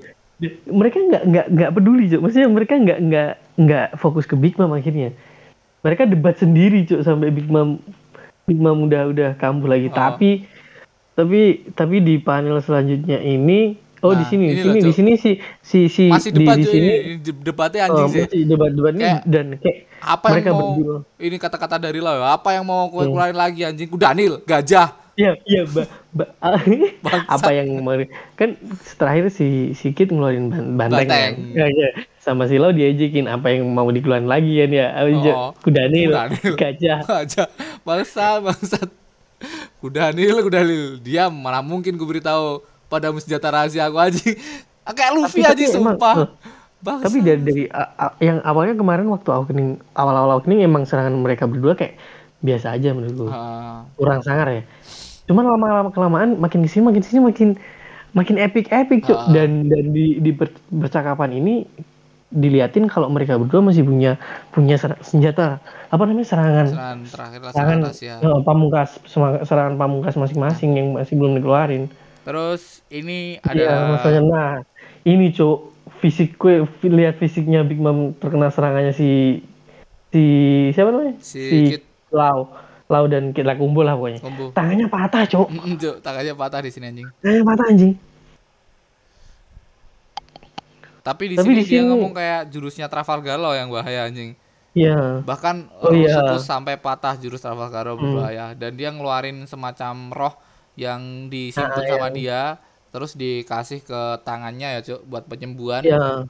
[0.70, 4.70] mereka nggak nggak nggak peduli cuk maksudnya mereka nggak nggak nggak fokus ke Big Mom
[4.70, 5.16] akhirnya
[5.80, 7.80] mereka debat sendiri cuk sampai Big Mom
[8.44, 9.96] Big Mom udah udah kambuh lagi Oh.
[9.96, 10.44] tapi
[11.12, 11.42] tapi
[11.72, 15.32] tapi di panel selanjutnya ini oh di Nah, sini di ini sini di sini si
[15.62, 18.22] si si Masih di, debat di sini ini de- debatnya oh, anjing sih.
[18.22, 22.12] masih debat-debat ini Kayak dan kayak Apa mereka yang mau berdua ini kata-kata dari lo
[22.12, 22.28] ya?
[22.30, 22.92] Apa yang mau Hmm.
[22.92, 23.88] kue keluarin lagi anjing?
[23.88, 24.94] Kudanil, gajah.
[25.16, 26.36] Iya, iya, ba, ba-
[27.32, 28.60] apa yang kemarin kan
[28.94, 31.34] terakhir si si Kit ngeluarin ban- banteng, Banteng.
[31.40, 31.56] kan?
[31.56, 31.90] Ya, ya.
[32.20, 35.52] sama si Lau diajakin apa yang mau dikeluarin lagi kan ya, aja Oh.
[35.58, 36.54] kudanil, Kudanil.
[36.54, 37.00] gajah.
[37.02, 37.48] Gajah.
[37.82, 38.90] Bangsa, bangsat.
[39.78, 41.00] Kudanil, kudanil.
[41.00, 44.36] Diam, mana mungkin gue beritahu padamu senjata rahasia aku anjing.
[44.86, 46.16] Kayak Luffy Tapi- aja tapi emang, sumpah.
[46.78, 47.04] Bangsa.
[47.08, 51.74] Tapi dari dari a- yang awalnya kemarin waktu opening awal-awal opening emang serangan mereka berdua
[51.74, 51.98] kayak
[52.38, 54.64] biasa aja menurut gue, Ah, kurang sangar ya.
[55.26, 57.50] Cuman lama-lama kelamaan makin ke sini makin sini makin
[58.14, 59.28] makin epic epic cuk Ah.
[59.34, 61.66] dan dan di di per- percakapan ini
[62.36, 64.20] diliatin kalau mereka berdua masih punya
[64.52, 67.80] punya senjata apa namanya serangan serangan terakhir lah serangan
[68.22, 68.90] eh, pamungkas
[69.46, 71.88] serangan pamungkas masing-masing yang masih belum dikeluarin.
[72.26, 74.52] Terus ini Iya, ada maksudnya nah
[75.06, 75.58] ini cuk
[76.02, 79.42] fisik gue lihat fisiknya Big Mom terkena serangannya si
[80.10, 80.24] si
[80.74, 81.84] siapa namanya Si Kid.
[82.10, 82.52] Lau
[82.86, 84.46] Lau dan Kid lah kumpul lah pokoknya kombo.
[84.52, 87.08] tangannya patah cuk Mm, Cuk, tangannya patah di sini anjing.
[87.18, 87.94] tangannya patah anjing
[91.02, 94.34] Tapi di Tapi sini di dia sini- ngomong kayak jurusnya Trafalgar Law yang bahaya anjing.
[94.74, 96.18] iya Bahkan Oh, iya.
[96.20, 100.34] itu sampai patah jurus Trafalgar Law berbahaya dan dia ngeluarin semacam roh
[100.76, 102.12] yang disimpan Ah, sama iya.
[102.12, 102.42] dia
[102.90, 105.82] terus dikasih ke tangannya ya, Cuk, buat penyembuhan.
[105.82, 106.26] iya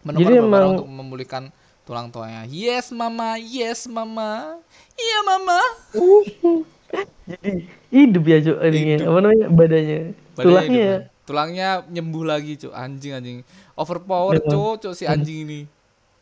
[0.00, 1.42] Menukar Jadi beberapa emang- untuk memulihkan
[1.82, 2.44] tulang tulangnya.
[2.46, 3.34] Yes, mama.
[3.34, 4.60] Yes, mama.
[4.98, 5.60] Iya, mama.
[7.28, 7.50] jadi
[7.90, 9.98] hidup ya cuk ininya apa namanya badannya
[10.32, 11.02] Badannya tulangnya hidup, kan.
[11.24, 12.72] tulangnya nyembuh lagi, Cuk.
[12.72, 13.38] Anjing anjing.
[13.74, 14.48] Overpower, Iya.
[14.48, 15.60] Cuk, Cuk si anjing ini.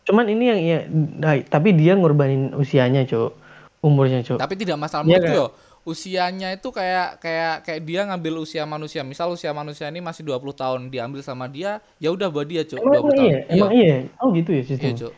[0.03, 0.79] cuman ini yang ya
[1.19, 3.35] nah, tapi dia ngorbanin usianya cuk
[3.81, 5.41] umurnya cuk Tapi tidak masalah Iya, menurutku kan?
[5.43, 5.47] yo.
[5.83, 9.03] Usianya itu kayak kayak kayak dia ngambil usia manusia.
[9.03, 12.79] Misal usia manusia ini masih 20 tahun, diambil sama dia, ya udah buat dia, Cuk.
[12.79, 13.23] 20 emang, emang tahun.
[13.23, 15.13] iya emang iya oh gitu ya Iya, sistem Cuk.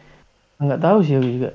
[0.58, 1.50] nggak tahu sih aku juga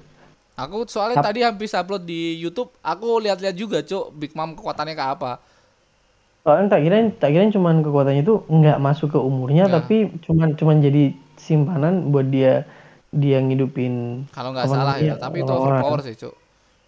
[0.54, 5.12] Aku soalnya tadi habis upload di YouTube, aku lihat-lihat juga, Cuk, Big Mom kekuatannya kayak
[5.18, 5.32] apa.
[6.46, 9.76] Soalnya tak kirain tak kirain cuman kekuatannya itu nggak masuk ke umurnya Nggak.
[9.80, 11.04] tapi cuman cuman jadi
[11.40, 12.68] simpanan buat dia
[13.10, 16.36] dia ngidupin Kalau nggak salah ya, tapi itu overpower sih, Cuk.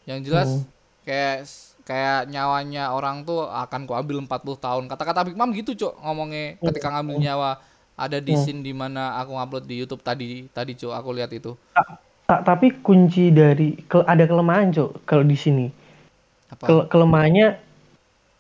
[0.05, 0.63] Yang jelas Hmm.
[1.07, 1.37] kayak
[1.85, 4.83] kayak nyawanya orang tuh akan kuambil 40 tahun.
[4.85, 7.51] Kata-kata Big Mom gitu, Cuk, ngomongnya ketika ngambil nyawa.
[7.95, 11.55] Ada di scene di mana aku ngupload di YouTube tadi, tadi Cuk, aku lihat itu.
[12.25, 15.69] Ta- ta- tapi kunci dari ke- ada kelemahan cok kalau di sini.
[16.49, 16.63] Apa?
[16.65, 17.57] Kel- kelemahannya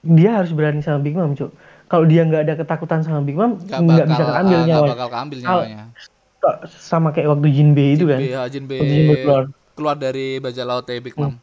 [0.01, 1.49] dia harus berani sama Big Mom cok
[1.85, 5.09] kalau dia nggak ada ketakutan sama Big Mom Nggak bisa keambil ah, nggak nyawa bakal
[5.09, 5.85] keambil Kalau- nyawanya.
[6.69, 8.21] sama kayak waktu Jinbei itu kan?
[8.21, 9.43] B, Jin B, Waktu Jinbei keluar.
[9.73, 11.33] keluar dari bajak laut ya, Big Mom.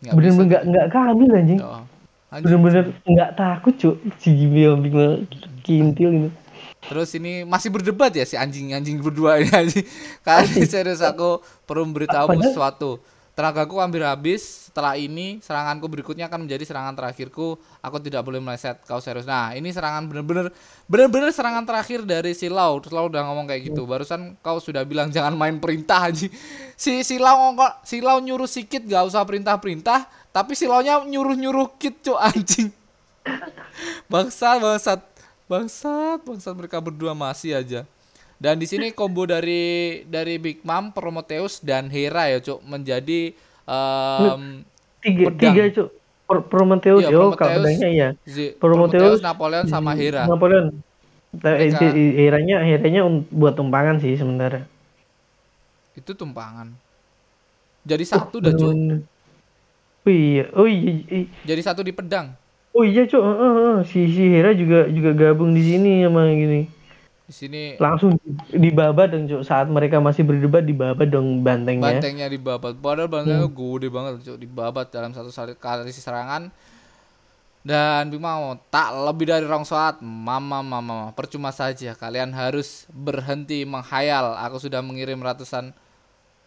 [0.00, 1.60] Nggak bener-bener nggak nggak keambil anjing.
[1.60, 1.82] Oh.
[2.28, 5.12] Bener-bener nggak takut cok si Jinbei sama Big Mom.
[5.60, 6.28] Kintil gitu
[6.86, 9.86] Terus ini masih berdebat ya si anjing-anjing berdua ini anjing.
[10.22, 13.02] Kali serius aku perlu memberitahumu sesuatu.
[13.36, 14.72] Tenagaku hampir habis.
[14.72, 17.60] Setelah ini seranganku berikutnya akan menjadi serangan terakhirku.
[17.84, 18.80] Aku tidak boleh meleset.
[18.88, 19.28] Kau serius.
[19.28, 20.48] Nah, ini serangan bener-bener
[20.88, 22.80] bener-bener serangan terakhir dari si Lau.
[22.80, 23.84] Terus Lau udah ngomong kayak gitu.
[23.84, 26.32] Barusan kau sudah bilang jangan main perintah anjing.
[26.80, 31.76] Si si Lau ngomong si Lau nyuruh sikit gak usah perintah-perintah, tapi si Lau-nya nyuruh-nyuruh
[31.76, 32.72] kit cuk anjing.
[34.12, 35.15] Bangsat, bangsat.
[35.46, 37.86] Bangsat, bangsat mereka berdua masih aja.
[38.36, 43.32] Dan di sini combo dari dari Big Mom, Prometheus dan Hera ya, Cuk, menjadi
[43.64, 44.42] em,
[45.00, 45.40] tiga Pedang.
[45.40, 45.88] tiga cok
[46.26, 47.78] Pro- Prometheus Iya, yo Prometheus.
[47.80, 48.08] iya.
[48.26, 50.26] Zi- Prometheus, Prometheus, Napoleon sama Hera.
[50.26, 50.74] Napoleon.
[51.32, 54.66] Mereka- i- Heranya Heranya buat tumpangan sih sebenarnya.
[55.94, 56.74] Itu tumpangan.
[57.86, 58.74] Jadi satu dah, Cuk.
[60.02, 62.34] Oh iya, oh iya, Jadi satu di pedang.
[62.76, 63.76] Oh iya cok, Heeh, heeh.
[63.90, 66.60] si si Hera juga juga gabung di sini sama gini.
[67.26, 68.16] Di sini Langsung
[68.64, 72.00] dibabat dong cok saat mereka masih berdebat dibabat dong bantengnya.
[72.00, 72.72] bantengnya dibabat.
[72.78, 73.56] Padahal bantengnya Hmm.
[73.56, 74.38] gede banget, Cuk.
[74.38, 76.48] Dibabat dalam satu kali serangan.
[77.66, 83.66] Dan Big Mom tak lebih dari rong saat, mama mama percuma saja kalian harus berhenti
[83.66, 84.38] menghayal.
[84.46, 85.74] Aku sudah mengirim ratusan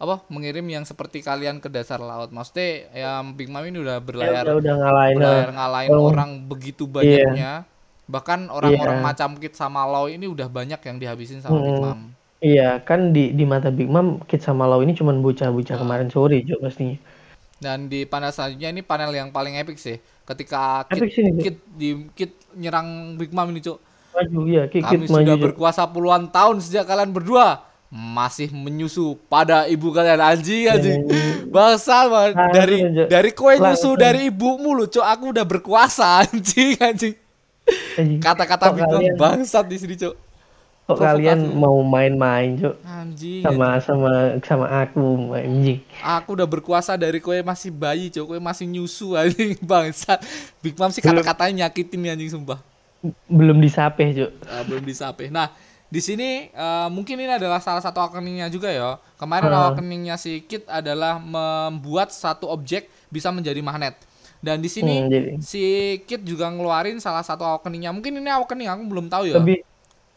[0.00, 2.32] apa mengirim yang seperti kalian ke dasar laut.
[2.32, 5.16] Maksudnya yang Big Mom ini udah Ya, berlayar udah udah ngalahin.
[5.20, 5.56] berlayar nah.
[5.60, 6.08] ngalahin Oh.
[6.08, 7.68] orang begitu banyaknya.
[8.08, 9.06] Bahkan orang-orang Iya.
[9.06, 11.84] macam Kit sama Law ini udah banyak yang dihabisin sama Big Hmm.
[11.84, 12.00] Mom.
[12.40, 15.78] Iya, kan di di mata Big Mom Kid sama Lau ini cuman bocah-bocah Ah.
[15.78, 16.96] kemarin sore cok pastinya.
[17.60, 20.00] Dan di panel selanjutnya ini panel yang paling epic sih.
[20.24, 21.44] Ketika Kit, Epic sih ini, Cuk.
[21.44, 23.76] Kit di Kit nyerang Big Mom ini, Cuk.
[24.10, 29.90] Maju iya, Kid, Kami sudah berkuasa puluhan tahun sejak kalian berdua masih menyusu pada ibu
[29.90, 31.02] kalian anjing anjing.
[31.50, 32.30] Bangsa Bang.
[32.32, 32.76] Langsung dari
[33.10, 35.02] dari kue nyusu dari ibumu lu, Cuk.
[35.02, 37.14] Aku udah berkuasa anjing anjing.
[38.22, 40.14] Kata-kata kalian- bangsat di sini, Cuk.
[40.86, 43.46] Kok kalian mau main-main cok Anjing.
[43.46, 44.10] sama sama
[44.42, 45.78] sama aku anjing.
[46.02, 48.34] Aku udah berkuasa dari kue masih bayi, Cuk.
[48.34, 50.18] Kue masih nyusu anjing bangsat.
[50.58, 52.58] Big Mom sih kata-katanya nyakitin nih anjing sumpah.
[53.26, 54.30] Belum disapeh cok.
[54.34, 55.30] Eh, belum disape.
[55.30, 55.54] Nah,
[55.90, 58.90] di sini eh, mungkin ini adalah salah satu awakeningnya juga ya.
[59.16, 59.58] Kemarin Ah.
[59.68, 63.98] awakeningnya si Kit adalah membuat satu objek bisa menjadi magnet.
[64.40, 65.62] Dan di sini Hmm, jadi si
[66.00, 67.90] Kit juga ngeluarin salah satu awakeningnya.
[67.90, 69.36] Mungkin ini awakening aku belum tahu ya.
[69.36, 69.60] lebih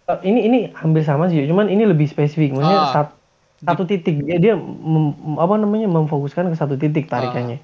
[0.04, 2.54] eh, ini ini hampir sama sih, cuman ini lebih spesifik.
[2.54, 2.94] Maksudnya Ah.
[2.94, 3.18] sat-
[3.60, 7.64] satu titik dia dia mem- apa namanya memfokuskan ke satu titik tarikannya.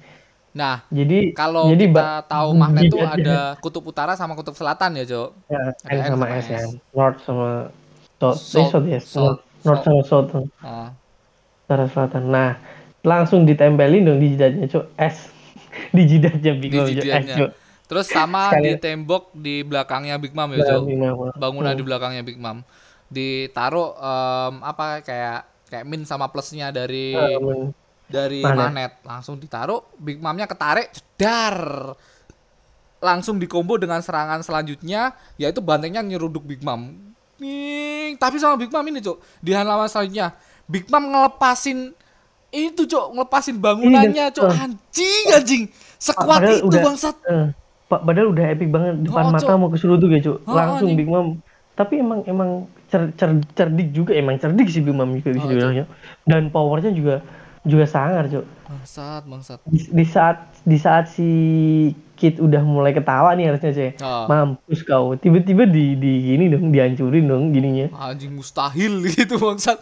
[0.50, 4.98] Nah, Jadi kalau jadi kita tahu magnet tuh jidatnya- ada kutub utara sama kutub selatan
[4.98, 5.28] ya, Cok.
[5.46, 6.48] ya, N sama S S.
[6.50, 7.70] ya, North sama
[8.20, 10.30] South, South, South ya, South, North, sama South,
[10.60, 10.92] Ah.
[11.64, 12.22] utara selatan.
[12.26, 12.60] Nah,
[13.00, 15.32] langsung ditempelin dong di jidatnya cok S
[15.96, 17.34] di jidatnya jidatnya.
[17.34, 17.50] cok.
[17.86, 20.82] Terus sama Sekali- di tembok di belakangnya Big Mom ya, Nah, Cok.
[21.34, 21.78] bangunan Hmm.
[21.78, 22.62] di belakangnya Big Mom
[23.08, 23.98] ditaruh
[24.60, 27.74] apa kayak kayak min sama plusnya dari men-
[28.06, 28.58] dari magnet.
[28.60, 31.58] magnet langsung ditaruh Big Momnya ketarik jedar
[33.00, 37.09] langsung dikombo dengan serangan selanjutnya yaitu bantengnya nyeruduk Big Mom
[37.40, 41.96] Ning, tapi sama Big Mom ini cok di halaman selanjutnya Big Mom ngelepasin
[42.50, 45.62] itu cok ngelepasin bangunannya Iya, cok anjing anjing.
[45.96, 47.16] Sekuat Padahal itu udah- bangsat.
[47.86, 49.56] Pak padahal udah epic banget depan Oh, mata Cok.
[49.56, 50.38] mau keseruduk ya cuk.
[50.44, 50.96] Oh, langsung anjing.
[50.96, 51.40] Big Mom.
[51.72, 52.50] Tapi emang emang
[52.86, 55.84] cer, cer- cerdik juga emang cerdik sih Big Mom juga Oh, dibilangnya
[56.22, 57.24] dan powernya juga
[57.62, 58.44] juga sangar cuk.
[58.64, 59.58] Bangsat bangsat.
[59.64, 61.28] Di, di saat di saat si
[62.20, 64.28] Kid udah mulai ketawa nih harusnya cek Ah.
[64.28, 69.80] mampus kau tiba-tiba di di gini dong dihancurin dong gininya anjing mustahil gitu bangsat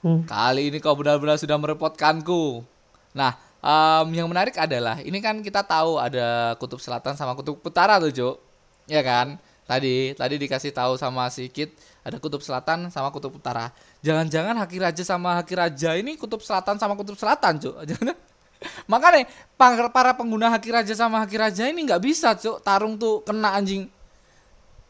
[0.00, 0.24] Hmm.
[0.24, 2.64] Kali ini kau benar-benar sudah merepotkanku.
[3.12, 8.00] Nah, em, yang menarik adalah ini kan kita tahu ada kutub selatan sama kutub utara
[8.00, 8.40] tuh, Jo.
[8.88, 9.36] Ya kan?
[9.68, 13.76] Tadi tadi dikasih tahu sama si Kit ada kutub selatan sama kutub utara.
[14.00, 17.76] Jangan-jangan Haki Raja sama Haki Raja ini kutub selatan sama kutub selatan, Jo.
[17.92, 18.16] Jangan
[18.84, 19.24] Makanya
[19.56, 22.58] para pengguna Haki Raja sama Haki Raja ini nggak bisa, Jo.
[22.58, 23.88] Tarung tuh kena anjing.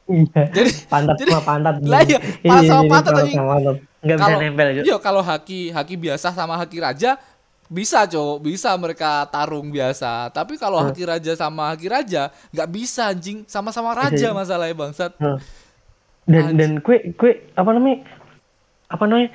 [0.06, 3.36] iya Jadi pantat jadi- sama pantat Lah iya, pantat sama pantat, anjing.
[3.36, 7.10] sama pantat nggak bisa nempel cuk Iya, kalau haki haki biasa sama haki raja
[7.70, 8.42] bisa, Cok.
[8.42, 10.34] Bisa mereka tarung biasa.
[10.34, 13.46] Tapi kalau haki raja sama haki raja nggak bisa anjing.
[13.46, 14.34] Sama-sama raja Iya.
[14.34, 15.14] masalahnya bangsat.
[15.16, 15.38] Hmm.
[16.26, 16.58] dan Anjing.
[16.58, 18.06] dan kue kue apa namanya
[18.86, 19.30] apa namanya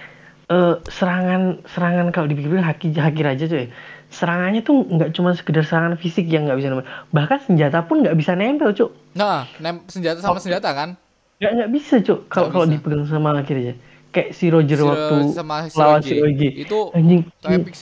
[0.45, 3.67] eh, serangan serangan kalau dipikir haki haki raja cuy
[4.15, 8.15] serangannya tuh nggak cuma sekedar serangan fisik yang nggak bisa nempel bahkan senjata pun nggak
[8.15, 10.95] bisa nempel cuk Nah, nem senjata sama senjata kan?
[11.36, 13.73] nggak nggak bisa cuk kalau kalau dipegang sama haki raja
[14.15, 16.49] kayak si Roger Si- waktu sama lawan Shiroge.
[16.56, 17.28] si Itu anjing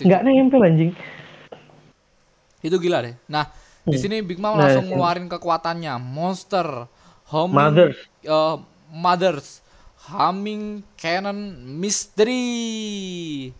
[0.02, 0.92] nggak nempel anjing
[2.64, 3.12] itu gila deh.
[3.28, 3.52] Nah,
[3.84, 6.00] di sini Big Mom Nah, langsung ngeluarin kekuatannya.
[6.00, 6.88] Monster,
[7.28, 7.98] homing, Mothers.
[8.24, 8.56] eh,
[8.88, 9.60] mothers,
[10.08, 13.52] humming cannon mystery.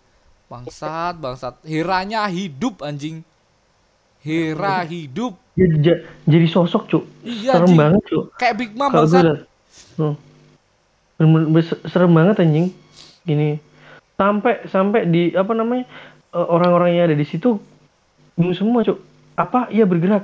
[0.46, 1.56] Bangsat, bangsat.
[1.64, 3.24] Hiranya hidup anjing.
[4.20, 5.36] Hira hidup.
[5.54, 7.78] jadi, ja- jadi sosok cuk Iya, serem anjing.
[7.78, 9.26] banget cuk Kayak Big Mom gue bangsat.
[10.00, 10.16] hmm.
[11.86, 12.68] Serem banget anjing
[13.22, 13.60] gini
[14.14, 15.84] sampai sampai di apa namanya
[16.30, 17.60] eh, orang-orang yang ada di situ
[18.34, 19.00] bingung semua cuk
[19.34, 20.24] apa iya bergerak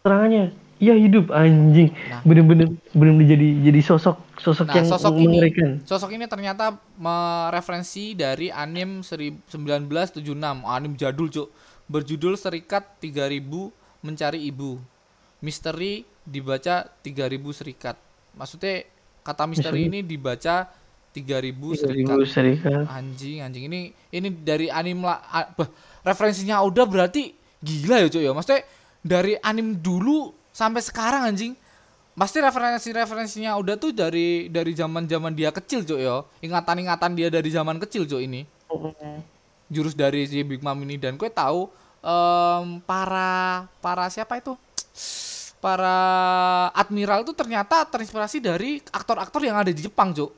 [0.00, 2.20] serangannya iya hidup anjing Nah.
[2.22, 8.12] bener-bener bener-bener jadi jadi sosok sosok Nah, yang sosok ini, mengerikan sosok ini ternyata mereferensi
[8.12, 11.48] dari anim 1976, anim jadul, Cuk.
[11.86, 13.70] Berjudul Serikat 3000
[14.02, 14.76] mencari ibu.
[15.38, 17.96] Misteri dibaca 3000 serikat.
[18.34, 18.82] Maksudnya
[19.22, 20.66] kata misteri ini dibaca
[21.14, 22.16] 3000 serikat.
[22.18, 22.82] 3000 serikat.
[22.90, 25.22] Anjing, anjing ini ini dari anime lah.
[26.02, 28.32] referensinya udah berarti gila ya, Cuk ya.
[28.34, 28.62] Maksudnya
[29.00, 31.52] dari anime dulu sampai sekarang anjing.
[32.16, 36.24] Pasti referensi-referensinya udah tuh dari dari zaman-zaman dia kecil, Cuk ya.
[36.40, 38.48] Ingatan-ingatan dia dari zaman kecil, Cuk ini.
[39.68, 41.68] Jurus dari si Big Mom ini dan gue tahu
[42.00, 44.56] em, para para siapa itu?
[45.60, 45.92] Para
[46.72, 50.32] admiral itu ternyata terinspirasi dari aktor-aktor yang ada di Jepang, Cuk.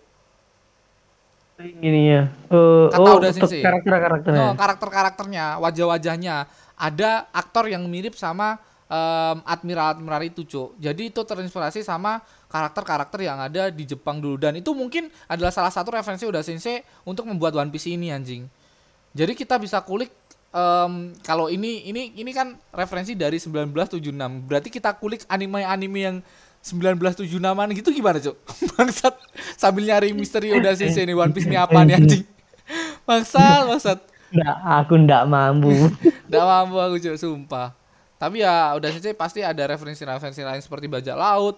[1.59, 2.22] Ini ya.
[2.50, 3.62] Eh, Kata oh, udah te- Sensei.
[3.62, 4.38] karakter-karakternya.
[4.38, 6.37] No, karakter-karakternya, wajah-wajahnya.
[6.74, 10.81] Ada aktor yang mirip sama em, admiral-admiral itu, Cuk.
[10.81, 15.68] Jadi itu terinspirasi sama karakter-karakter yang ada di Jepang dulu dan itu mungkin adalah salah
[15.68, 18.48] satu referensi udah Sensei untuk membuat One Piece ini anjing.
[19.12, 20.09] Jadi kita bisa kulik
[20.53, 24.48] em, kalau ini ini ini kan referensi dari 1976.
[24.48, 26.16] Berarti kita kulik anime-anime yang
[26.64, 28.37] 1976an gitu gimana, Cuk?
[28.74, 29.14] Bangsat
[29.55, 32.24] sambil nyari misteri udah Sensei ini One Piece ini apa nih anjing.
[33.05, 33.98] Bangsat, bangsat.
[34.29, 35.72] Nggak, aku nggak mampu.
[36.29, 37.72] Nggak mampu aku cuy, sumpah.
[38.18, 41.57] Tapi ya udah sih pasti ada referensi-referensi lain seperti bajak laut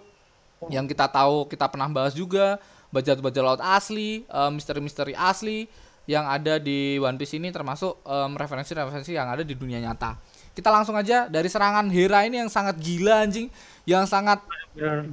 [0.69, 2.61] yang kita tahu kita pernah bahas juga
[2.93, 5.65] bajak bajak laut asli, eh, misteri-misteri asli
[6.11, 10.19] yang ada di One Piece ini termasuk em, referensi-referensi yang ada di dunia nyata.
[10.51, 13.47] Kita langsung aja dari serangan Hera ini yang sangat gila anjing,
[13.87, 14.43] yang sangat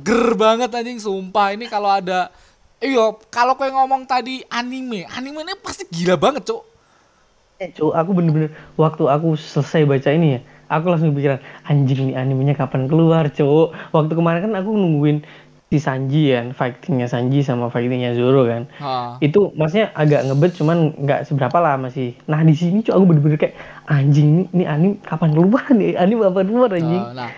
[0.01, 2.33] ger banget anjing sumpah ini kalau ada
[2.81, 6.65] iyo kalau kau ngomong tadi anime, anime ini pasti gila banget, Cuk.
[7.61, 12.15] Eh, Cuk, aku bener-bener waktu aku selesai baca ini ya, aku langsung pikiran anjing nih
[12.15, 13.73] animenya kapan keluar, Cuk.
[13.91, 15.23] Waktu kemarin kan aku nungguin
[15.67, 18.71] si Sanji kan, fightingnya Sanji sama fightingnya Zoro kan.
[18.79, 19.19] Ha.
[19.19, 22.15] Itu maksudnya agak ngebet cuman nggak seberapa lah masih.
[22.31, 23.55] Nah di sini Cuk aku bener-bener kayak
[23.87, 25.99] anjing nih, ini anim kapan keluar nih?
[25.99, 27.03] Anim kapan keluar anjing?
[27.03, 27.31] Uh, nah,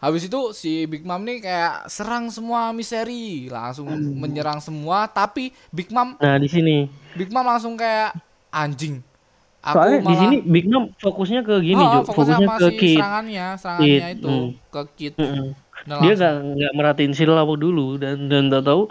[0.00, 5.04] habis itu si Big Mom nih kayak serang semua misteri, langsung menyerang semua.
[5.04, 6.88] Tapi Big Mom, Nah di sini.
[7.12, 8.16] Big Mom langsung kayak
[8.48, 9.04] anjing.
[9.60, 12.04] Aku Soalnya di malah sini Big Mom fokusnya ke gini, Oh, Cuk.
[12.08, 12.96] fokusnya Fokusnya ke si Kid.
[12.96, 14.46] serangannya, serangannya Kid, itu hmm.
[14.72, 14.80] ke.
[15.20, 15.48] Mm-mm.
[15.84, 18.88] Dan Dia langsung nggak nggak merhatiin si Lau dulu dan dan tak tahu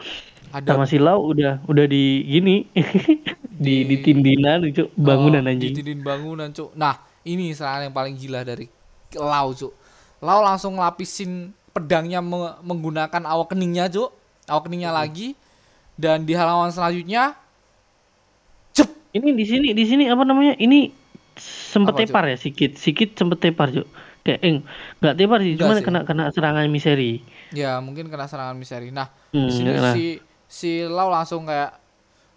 [0.54, 2.66] ada sama si Lau udah udah di gini
[3.66, 5.74] di di tindinan Cuk, bangunan Oh, anjing.
[5.74, 6.72] ditindin bangunan, Cuk.
[6.76, 8.66] Nah, ini serangan yang paling gila dari
[9.18, 9.74] Lau, Cuk.
[10.22, 14.10] Lau langsung lapisin pedangnya me- menggunakan awak keningnya, Cuk.
[14.48, 15.34] Awak keningnya lagi.
[16.00, 17.36] Dan di halaman selanjutnya
[19.20, 20.54] Ini di sini di sini apa namanya?
[20.66, 20.78] Ini
[21.72, 22.10] sempet Apa, Cuk?
[22.10, 23.88] tepar ya sikit sikit sempet tepar Cuk.
[24.26, 24.54] Kayak eh,
[25.00, 25.86] nggak tepar sih, Enggak cuman sih.
[25.86, 27.24] kena kena serangan miseri.
[27.50, 28.94] Ya mungkin kena serangan misteri.
[28.94, 30.04] Nah Hmm, di sini si
[30.46, 31.78] si Lau langsung kayak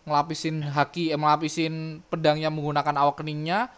[0.09, 3.71] ngelapisin haki, eh, ngelapisin pedangnya menggunakan awak keningnya,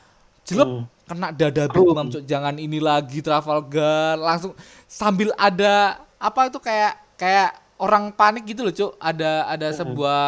[0.47, 0.87] jelek Hmm.
[1.09, 2.25] kena dada Big Mom, Cuk.
[2.25, 4.17] Jangan ini lagi Trafalgar.
[4.21, 4.55] Langsung
[4.89, 7.51] sambil ada apa itu kayak kayak
[7.83, 8.93] orang panik gitu loh, Cuk.
[9.01, 9.79] Ada ada Hmm.
[9.79, 10.23] sebuah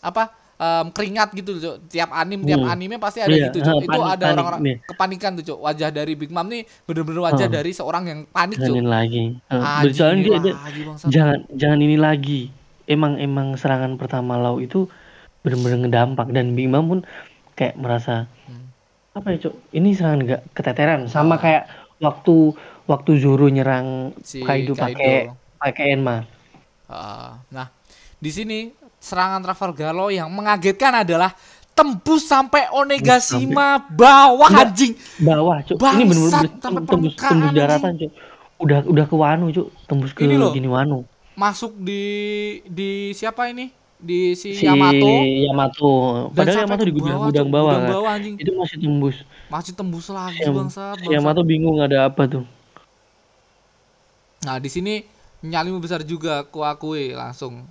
[0.00, 1.76] apa em, keringat gitu loh, Cuk.
[1.86, 2.72] Tiap anime tiap Hmm.
[2.72, 3.70] anime pasti ada Iya, gitu, Cuk.
[3.70, 5.58] ha, Itu panik- ada orang-orang kepanikan tuh, Cuk.
[5.60, 7.56] Wajah dari Big Mom nih bener-bener wajah Hmm.
[7.56, 8.66] dari seorang yang panik, Cuk.
[8.68, 9.24] Jangan lagi.
[9.38, 10.54] Eh, Soalnya dia, dia
[11.08, 12.40] jangan jangan ini lagi.
[12.84, 14.90] Emang emang serangan pertama Lau itu
[15.38, 17.00] bener-bener ngedampak dan Big Mom pun
[17.54, 18.74] kayak merasa Hmm.
[19.12, 19.54] apa ya Cuk?
[19.70, 21.38] Ini serangan gak keteteran sama Ah.
[21.38, 21.64] kayak
[21.98, 26.24] waktu waktu Zoro nyerang Si Kaido pakai pakai Enma.
[26.84, 27.68] Ah, nah,
[28.16, 31.32] di sini serangan Trafalgar Law yang mengagetkan adalah
[31.72, 34.98] tembus sampai Onegashima bawah anjing.
[35.16, 38.10] bawah cuk ini Bangsat, tem- tembus tembus daratan cuk
[38.58, 40.50] udah udah ke Wano cuk tembus ke Ini loh.
[40.50, 42.02] gini Wano Masuk di
[42.66, 43.70] di siapa ini?
[43.94, 45.10] Di si, si Yamato.
[45.42, 45.92] Yamato
[46.30, 48.34] padahal Yamato di gudang bawah, gudang bawah Gudang kan bawah, anjing.
[48.36, 50.96] itu masih tembus Masih tembus lagi si, bangsat.
[50.98, 51.06] si.
[51.08, 52.42] Yamato bingung ada apa tuh
[54.38, 55.02] Nah, di sini
[55.40, 57.66] nyalimu besar juga ku akui langsung.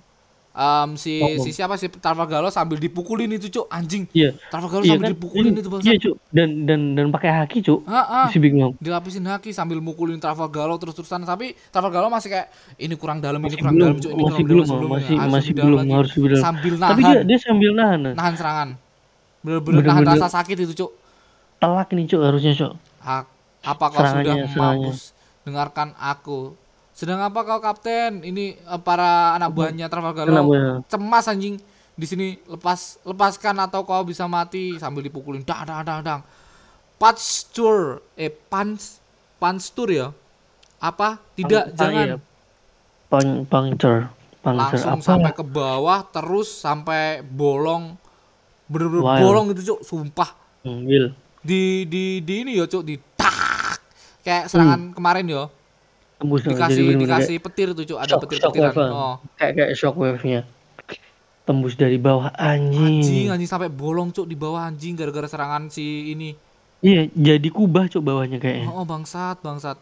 [0.58, 1.38] Em, si Oh.
[1.38, 3.70] si siapa si Trafalgar Law sambil dipukulin itu, Cuk.
[3.70, 4.10] Anjing.
[4.10, 4.34] iya.
[4.50, 5.14] Law iya sambil kan?
[5.14, 6.02] dipukulin Iya, itu iya bangsat.
[6.02, 6.16] cuk.
[6.34, 7.86] Dan dan dan pakai haki cuk.
[7.86, 8.26] Ah, ah.
[8.26, 11.22] si Big Mom dilapisin haki sambil mukulin Trafalgar Law terus-terusan.
[11.22, 14.26] Tapi Law masih kayak ini kurang dalam ini masih kurang belum dalam Cuk, ini masih
[14.26, 14.98] kurang belum dalam sebelumnya.
[14.98, 15.92] masih Harus masih belum lagi.
[15.94, 16.42] harus dalam.
[16.42, 16.90] Sambil nahan.
[16.90, 18.68] tapi dia dia sambil nahan nahan serangan.
[19.38, 20.90] Bener-bener nahan rasa sakit itu cuk.
[21.58, 22.72] Telak nih cuk harusnya cuk.
[22.98, 23.24] Hak,
[23.62, 25.14] apa kau sudah mampus?
[25.46, 26.58] Dengarkan aku
[26.98, 28.26] sedang apa kau kapten?
[28.26, 31.54] Ini eh, para anak buahnya Trafalgar Law cemas anjing.
[31.94, 34.74] Di sini lepas lepaskan atau kau bisa mati.
[34.82, 35.46] Sambil dipukulin.
[35.46, 36.20] Dang dang dang dang.
[36.98, 38.98] Panstur eh pans
[39.38, 40.10] panstur ya?
[40.82, 41.22] Apa?
[41.38, 42.06] Tidak Pang- jangan.
[42.10, 42.16] iya.
[43.06, 44.10] Pang puncture.
[44.42, 45.06] Puncture langsung apa?
[45.06, 47.94] sampai ke bawah terus sampai bolong.
[48.66, 49.22] Bener-bener Wild.
[49.22, 49.80] bolong itu cuk.
[49.86, 50.34] Sumpah.
[50.66, 51.14] Hmm, Will.
[51.46, 52.82] Di di di ini ya cuk.
[52.82, 53.78] Di tak.
[54.26, 55.46] Kayak serangan kemarin yo.
[56.18, 56.42] Tembus.
[56.42, 57.96] Dikasih Jadi dikasih petir tuh, Cuk.
[57.96, 58.70] Ada shock, petir-petiran.
[58.70, 59.14] shockwave Oh.
[59.34, 60.40] kayak kayak shockwave-nya
[61.42, 66.12] tembus dari bawah anjing, Anjing, anjing sampai bolong, Cuk, di bawah anjing gara-gara serangan si
[66.12, 66.36] ini.
[66.78, 69.80] iya jadi kubah cok bawahnya kayaknya Oh, bangsat, bangsat.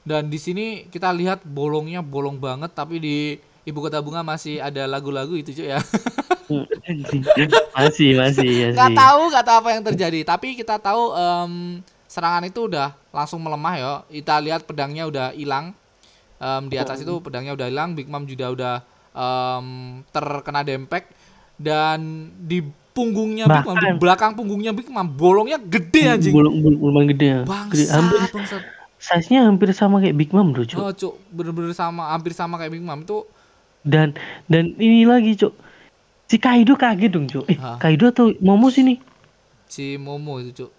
[0.00, 3.16] Dan di sini kita lihat bolongnya bolong banget tapi di
[3.62, 5.80] ibu kota bunga masih ada lagu-lagu itu cuy ya.
[6.46, 7.22] Hmm, anjing.
[7.72, 10.20] masih masih Nggak tahu, nggak tahu apa yang terjadi.
[10.24, 11.52] Tapi kita tahu em,
[12.10, 13.92] serangan itu udah langsung melemah ya.
[14.10, 15.70] Kita lihat pedangnya udah hilang.
[16.36, 17.94] Em, di atas itu pedangnya udah hilang.
[17.94, 18.74] Big Mom juga udah
[19.12, 19.66] em,
[20.10, 21.06] terkena dempek
[21.54, 22.00] dan
[22.40, 26.34] di punggungnya Big Mom, di belakang punggungnya Big Mom bolongnya gede anjing.
[26.34, 28.62] belum belum belum gede ya gede hampir Bangsat, bangsat.
[28.98, 32.58] size nya hampir sama kayak Big Mom bro cok Oh, cuk, bener-bener sama, hampir sama
[32.58, 33.22] kayak Big Mom itu.
[33.80, 34.12] dan
[34.44, 35.54] dan ini lagi cok
[36.26, 37.78] si Kaido kaget dong cok eh Hah?
[37.78, 38.98] Kaido atau Momo sini
[39.64, 40.70] si Momo itu cuk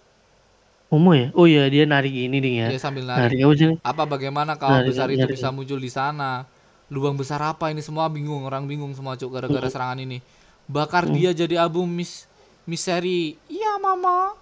[0.92, 1.32] Momo ya?
[1.32, 2.68] Oh iya dia narik ini ding ya.
[2.68, 3.66] Dia sambil narik narik apa sih?
[3.82, 5.34] Apa bagaimana kau Narik, besar itu narik.
[5.34, 6.46] bisa muncul di sana?
[6.92, 7.80] Lubang besar apa ini?
[7.80, 10.20] Semua bingung orang bingung semua cuk gara-gara serangan ini.
[10.68, 12.28] Bakar dia jadi abu mis
[12.68, 14.36] misteri iya mama.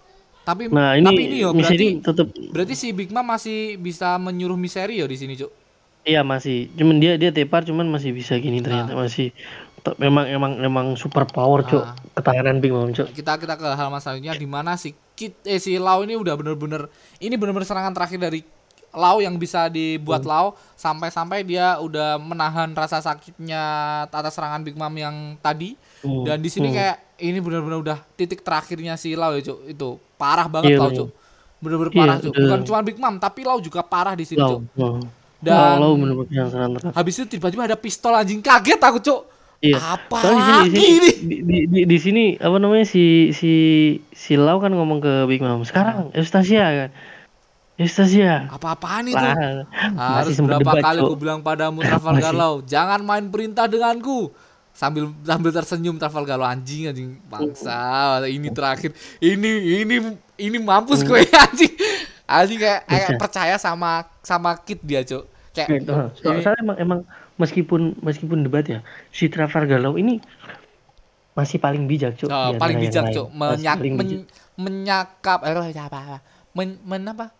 [0.44, 4.59] Tapi nah ini, tapi ini yo berarti tetap berarti si Big Mom masih bisa menyuruh
[4.59, 5.51] misteri yo di sini cuk?
[6.09, 6.57] Iya masih.
[6.78, 11.24] Cuman dia dia tepar cuman masih bisa gini ternyata masih te- memang emang emang super
[11.24, 11.95] power cok Ah.
[12.14, 15.76] ketahanan Big Mom cok kita kita ke halaman selanjutnya di mana si Kit eh si
[15.76, 18.41] Lau ini udah bener-bener ini bener-bener serangan terakhir dari
[18.91, 20.51] Lau yang bisa dibuat Lau.
[20.74, 23.62] Sampai-sampai dia udah menahan rasa sakitnya
[24.05, 25.78] atas serangan Big Mom yang tadi.
[26.01, 29.62] Hmm, dan di sini kayak ini bener-bener udah titik terakhirnya si Lau ya Cuk.
[29.68, 30.99] Itu parah banget Iya, Lau bener.
[30.99, 31.09] Cuk.
[31.61, 32.33] Bener-bener Iya, parah Cuk.
[32.33, 32.43] udah.
[32.43, 34.62] bukan cuma Big Mom tapi Lau juga parah di sini Lau Cuk.
[34.74, 34.99] Lau.
[35.39, 36.91] Dan- Lau terakhir.
[36.91, 38.43] habis itu tiba-tiba ada pistol anjing.
[38.43, 39.20] Kaget aku Cuk
[39.61, 39.76] Iya.
[39.76, 42.86] apa Soalnya di sini, lagi di, ini sini di, di, di, di sini apa namanya
[42.88, 43.52] si si
[44.08, 46.90] si Lau kan ngomong ke Big Mom sekarang Eustasia kan
[47.76, 49.64] Eustasia apa-apaan itu Lah,
[50.20, 52.32] Harus berapa debat, kali aku bilang padamu Trafalgar.
[52.32, 54.28] Law, jangan main perintah denganku.
[54.72, 58.20] Sambil sambil tersenyum Trafalgar Law anjing anjing bangsa.
[58.24, 58.92] Ini terakhir.
[59.16, 59.50] Ini
[59.80, 59.96] ini
[60.36, 61.72] ini mampus gue anjing.
[62.28, 63.20] Anjing kayak, kayak Bisa.
[63.20, 65.24] percaya sama sama Kit dia, Cuk.
[65.56, 65.92] Kayak Gitu.
[65.92, 66.98] Ini- soalnya emang emang
[67.41, 70.20] meskipun meskipun debat ya si Trafalgar Law ini
[71.32, 73.16] masih paling bijak cuk oh, paling bijak.
[73.16, 73.32] Cuk.
[73.32, 73.97] Menyak, bijak.
[73.97, 74.28] men-
[74.61, 76.18] menyakap eh apa apa.
[76.53, 77.32] Men, men apa?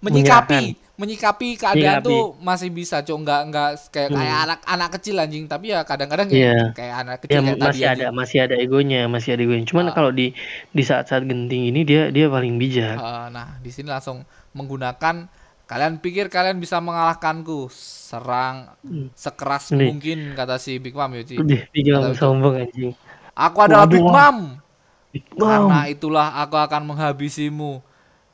[0.00, 2.08] Menyikapi, menyikapi keadaan Menyikapi.
[2.08, 3.20] tuh masih bisa, Cuk.
[3.20, 4.16] Enggak enggak kayak Hmm.
[4.16, 6.40] kayak anak anak kecil anjing, tapi ya kadang-kadang Iya.
[6.40, 8.14] ya kayak anak kecil ya kayak tadi masih ada anjing.
[8.16, 9.92] masih ada egonya masih ada egonya cuman Ah.
[9.92, 10.26] kalau di
[10.70, 14.24] di saat-saat genting ini dia dia paling bijak Eh, nah, di sini langsung
[14.54, 15.28] menggunakan
[15.64, 17.68] kalian pikir kalian bisa mengalahkanku?
[18.14, 19.06] Serang Hmm.
[19.12, 19.88] sekeras Nih.
[19.88, 21.22] mungkin kata si Big Mom ya,
[21.66, 22.94] bijak Kata- sombong anjing
[23.32, 24.04] Aku adalah Waduh, Big.
[24.04, 24.38] Mom.
[25.10, 25.90] Big Karena Mom.
[25.90, 27.72] itulah aku akan menghabisimu.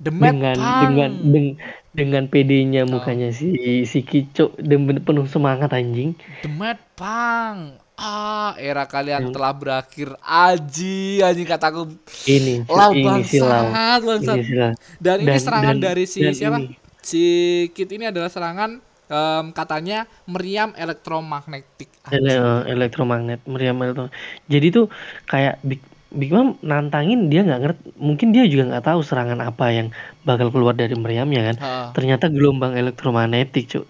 [0.03, 0.81] Mad dengan Pang.
[0.83, 1.57] dengan deng-
[1.91, 2.91] dengan PD-nya Oh.
[2.91, 3.53] mukanya si
[3.85, 6.17] si Kico dan ben- penuh semangat anjing
[6.51, 7.77] Mad Pang.
[7.95, 10.09] Ah, era kalian Yang- telah berakhir.
[10.21, 11.85] Aji, anjing kataku.
[12.25, 14.37] ini Lau ini bangsat, bangsat.
[14.37, 16.59] ini si Lau Dan ini Dan- serangan dan- dari si dan siapa?
[16.59, 16.77] ini.
[17.01, 17.23] Si
[17.71, 18.81] Kit ini adalah serangan
[19.11, 21.91] em, katanya meriam elektromagnetik.
[22.09, 24.09] Ele- eh, elektromagnet meriam elektro
[24.47, 24.87] jadi tuh
[25.27, 25.79] kayak Big
[26.11, 29.95] Big Mom nantangin dia nggak ngerti mungkin dia juga nggak tahu serangan apa yang
[30.27, 33.87] bakal keluar dari meriamnya kan Ha, ternyata gelombang elektromagnetik cuk.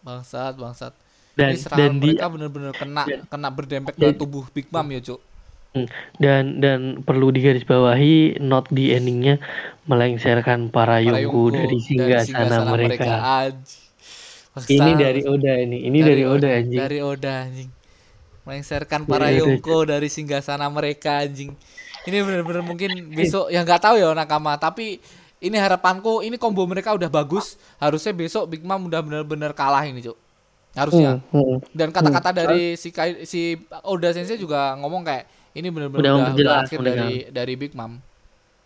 [0.00, 0.92] Bangsat, bangsat.
[1.32, 5.00] dan ini serangan dan mereka bener-bener kena kena berdempet dan- dengan tubuh Big Mom ya,
[5.00, 5.20] Cuk.
[6.20, 9.40] dan dan perlu digarisbawahi not di endingnya
[9.88, 13.04] melengsarkan para Para Yonko dari singgasana mereka.
[13.48, 13.81] Aji.
[14.52, 16.80] Ini dari Oda ini, ini dari, Oda anjing.
[16.80, 17.70] Dari Oda anjing.
[18.44, 21.56] Melengsarkan Dari para Oda, Yonko dari singgasana mereka anjing.
[22.04, 25.00] Ini bener-bener mungkin besok yang nggak tahu ya nakama, tapi
[25.40, 27.56] ini harapanku ini combo mereka udah bagus.
[27.80, 30.18] Harusnya besok Big Mom udah bener-bener kalah ini, Cuk.
[30.76, 31.24] Harusnya.
[31.32, 31.58] Hmm, hmm.
[31.72, 33.56] Dan kata-kata dari si Kai- si
[33.88, 35.24] Oda Sensei juga ngomong kayak
[35.56, 37.96] ini bener-bener Udah udah, udah, akhir udah dari dari Big Mom.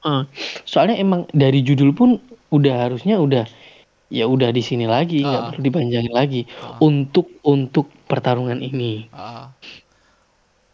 [0.06, 0.22] Ah,
[0.62, 2.18] soalnya emang dari judul pun
[2.50, 3.42] udah harusnya udah
[4.08, 5.46] ya udah di sini lagi nggak Ah.
[5.50, 6.78] perlu dipanjangin lagi Ah.
[6.78, 9.50] untuk untuk pertarungan ini Ah.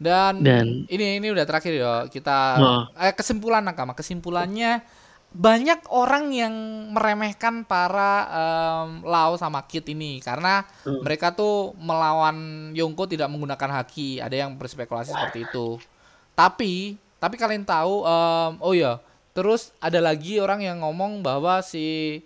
[0.02, 2.82] Dan, dan ini ini udah terakhir ya kita Ah.
[3.00, 4.82] eh, kesimpulan nakama kesimpulannya
[5.32, 6.52] banyak orang yang
[6.92, 11.00] meremehkan para em, Lau sama Kit ini karena Hmm.
[11.00, 12.36] mereka tuh melawan
[12.74, 15.80] Yongko tidak menggunakan haki ada yang berspekulasi seperti itu
[16.34, 19.00] tapi tapi kalian tahu em, oh ya
[19.32, 22.20] terus ada lagi orang yang ngomong bahwa si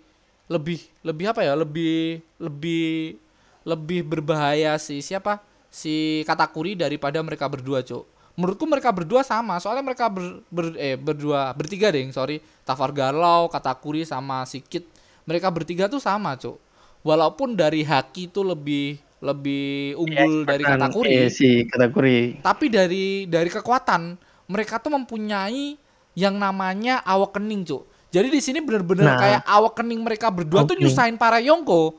[0.47, 3.19] lebih lebih apa ya lebih lebih
[3.67, 8.07] lebih berbahaya si siapa si Katakuri daripada mereka berdua cuk
[8.39, 13.51] menurutku mereka berdua sama soalnya mereka ber, ber- eh berdua bertiga deh sorry Tafargar Law
[13.51, 14.87] Katakuri sama si Kit
[15.27, 16.55] mereka bertiga tuh sama, Cuk.
[17.03, 22.39] Walaupun dari Haki tuh lebih lebih unggul dari Kan, Katakuri, eh, si Katakuri.
[22.39, 24.15] tapi dari dari kekuatan
[24.47, 25.75] mereka tuh mempunyai
[26.15, 27.83] yang namanya awakening, Cuk.
[28.17, 29.15] Jadi di sini bener-bener Nah.
[29.15, 30.81] kayak awakening mereka berdua tuh Awakening.
[30.89, 31.93] nyusahin para Yongko.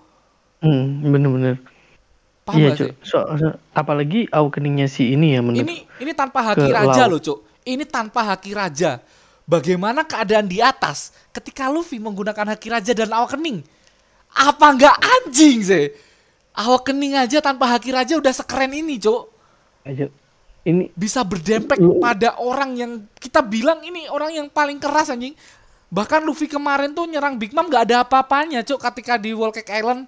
[0.59, 1.55] Hmm, bener-bener.
[2.43, 2.97] Paham Iya, gak?
[3.05, 5.63] So, so- apalagi awakeningnya si ini ya menurut.
[5.63, 7.13] Ini ini tanpa haki raja laut.
[7.13, 7.39] loh, Cuk.
[7.63, 8.99] Ini tanpa haki raja.
[9.45, 13.61] Bagaimana keadaan di atas ketika Luffy menggunakan haki raja dan awakening?
[14.31, 15.87] Apa nggak anjing sih?
[16.53, 19.29] Awakening aja tanpa haki raja udah sekeren ini, Cuk.
[19.85, 20.09] Aja.
[20.65, 25.33] Ini Bisa berdampak Lu- pada orang yang kita bilang ini orang yang paling keras anjing.
[25.89, 29.73] Bahkan Luffy kemarin tuh nyerang Big Mom nggak ada apa-apanya, Cuk, ketika di Wall Cake
[29.73, 30.05] Island.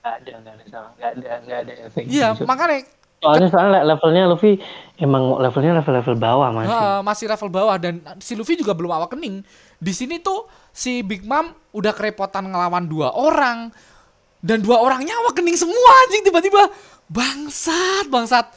[0.00, 2.02] nggak ada, nggak ada sama, nggak ada, nggak ada efek.
[2.06, 2.46] Iya, Cuk.
[2.46, 2.78] makanya
[3.20, 4.56] Soalnya soalnya levelnya Luffy
[4.96, 6.72] emang levelnya level-level bawah masih.
[6.72, 9.44] Heeh, masih level bawah dan si Luffy juga belum awakening.
[9.76, 13.68] Di sini tuh si Big Mom udah kerepotan ngelawan dua orang
[14.40, 16.72] dan dua orangnya awakening semua anjing tiba-tiba
[17.12, 18.48] bangsat bangsat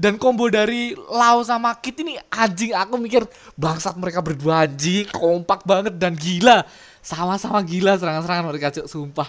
[0.00, 5.60] dan combo dari Lau sama Kit ini anjing aku mikir bangsat mereka berdua anjing kompak
[5.68, 6.64] banget dan gila.
[7.04, 9.28] Sama-sama gila serangan-serangan mereka cuk sumpah.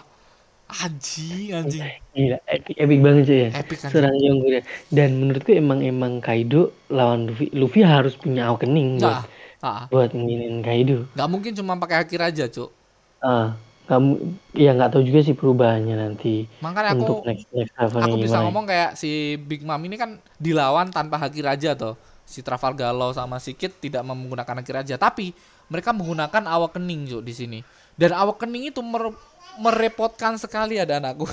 [0.71, 1.83] Anjing anjing.
[2.15, 3.49] Gila, epic, epic banget cuy ya.
[3.59, 3.91] epic anjing.
[3.99, 4.63] Serang Yonggura.
[4.87, 10.15] Dan menurutku emang emang Kaido lawan Luffy, Luffy harus punya awakening nah, buat ah, buat
[10.15, 11.03] nginin Kaido.
[11.11, 12.71] nggak mungkin cuma pakai haki raja cuk.
[13.19, 13.59] Ah,
[13.91, 14.11] kamu
[14.55, 18.31] ya nggak tahu juga sih perubahannya nanti makanya aku untuk next next levelnya aku bisa
[18.39, 18.45] gimana.
[18.47, 21.99] ngomong kayak si Big Mom ini kan dilawan tanpa haki raja toh.
[22.23, 25.35] Si Trafalgar Law sama si Kid tidak menggunakan haki raja, tapi
[25.67, 27.59] mereka menggunakan awakening Cuk, di sini.
[27.99, 29.11] Dan awakening itu mer-
[29.59, 31.27] merepotkan sekali ada anakku.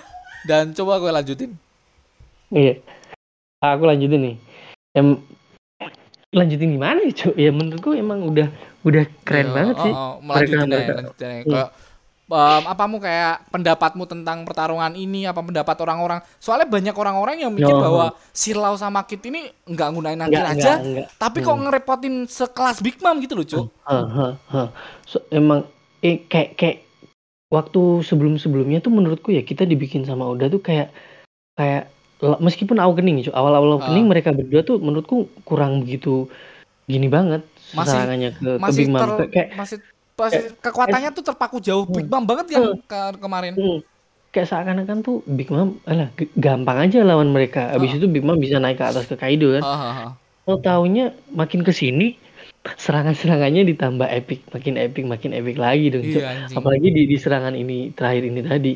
[0.48, 1.50] Dan coba gue lanjutin.
[2.54, 2.78] Iya.
[3.58, 4.36] Aku lanjutin nih.
[4.94, 5.18] Em,
[6.30, 7.34] lanjutin gimana ya, Cuk?
[7.34, 8.46] Ya menurutku emang udah
[8.86, 9.92] udah keren Iya, banget oh, sih.
[9.92, 10.94] oh, melanjutin mereka- aja, mereka.
[11.02, 11.42] lanjutin aja.
[11.42, 11.68] Hmm.
[12.24, 17.68] Em, apamu kayak pendapatmu tentang pertarungan ini apa pendapat orang-orang soalnya banyak orang-orang yang mikir
[17.68, 17.76] Yo.
[17.76, 21.06] bahwa si Lau sama Kid ini nggak gunain Enggak, raja enggak, enggak.
[21.14, 21.46] tapi Hmm.
[21.46, 24.68] kok ngerepotin sekelas Big Mom gitu loh Cuk hah.
[25.04, 25.68] So, emang
[26.00, 26.76] eh, kayak kayak
[27.46, 30.96] waktu sebelum-sebelumnya tuh menurutku ya kita dibikin sama Oda tuh kayak
[31.54, 31.92] kayak
[32.40, 34.10] meskipun awakening Cuk, awal-awal awakening Ah.
[34.10, 36.32] mereka berdua tuh menurutku kurang begitu
[36.84, 39.00] gini banget Masih- serangannya ke, ke Big Mom.
[39.02, 39.76] ter- Kayak masih
[40.14, 43.52] masih kekuatannya tuh terpaku jauh Big Mom banget kan ke- kemarin.
[43.54, 43.78] Hmm.
[44.30, 47.70] Kayak seakan-akan tuh Big Mom, alah gampang aja lawan mereka.
[47.70, 47.98] Abis Ah.
[47.98, 49.62] itu Big Mom bisa naik ke atas ke Kaido kan.
[50.44, 52.18] Mau taunya makin ke sini
[52.64, 56.02] serangan-serangannya ditambah epic, makin epic, makin epic lagi dong.
[56.02, 56.56] Iya anjing.
[56.56, 58.72] Apalagi di, di serangan ini terakhir ini tadi,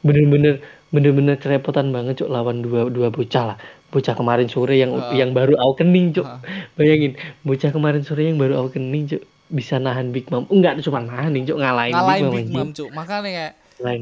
[0.00, 0.60] bener-bener
[0.92, 3.58] bener-bener kerepotan banget cuk lawan dua dua bocah lah.
[3.88, 5.12] Bocah kemarin sore yang Ah.
[5.12, 6.24] yang baru awakening cuk.
[6.24, 6.40] Ah.
[6.76, 9.22] Bayangin, bocah kemarin sore yang baru awakening cuk
[9.52, 10.48] bisa nahan Big Mom.
[10.48, 12.56] Enggak cuma nahan cuk, ngalahin, ngalahin Big Big Mom.
[12.56, 12.76] Mom, anjing.
[12.80, 12.90] Cuk.
[12.90, 13.52] Makanya kayak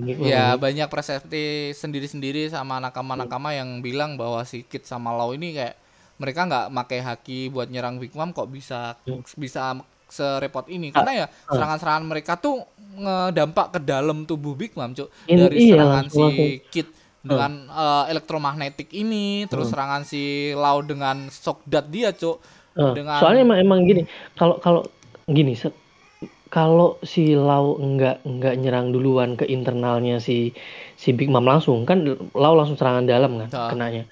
[0.00, 1.44] Big Mom, ya banyak persepsi
[1.74, 5.74] sendiri-sendiri sama nakama-nakama yang bilang bahwa si Kid sama Lau ini kayak
[6.16, 9.26] mereka nggak pakai haki buat nyerang Big Mom kok bisa Hmm.
[9.34, 9.74] bisa
[10.06, 11.54] serepot ini karena ya ah.
[11.54, 12.60] serangan-serangan mereka tuh
[12.92, 16.24] ngedampak ke dalam tubuh Big Mom cuk dari iya, serangan si.
[16.68, 16.88] Kid
[17.20, 19.74] dengan eh, elektromagnetik ini terus Hmm.
[19.74, 20.22] serangan si
[20.52, 22.36] Lau dengan shock dart dia cuk
[22.92, 24.02] dengan- soalnya emang emang gini
[24.34, 24.82] kalau kalau
[25.26, 25.76] gini se-
[26.46, 30.50] kalau si Lau enggak enggak nyerang duluan ke internalnya si
[30.94, 32.02] si Big Mom langsung kan
[32.32, 33.68] Lau langsung serangan dalam kan Ah.
[33.68, 34.04] kenanya.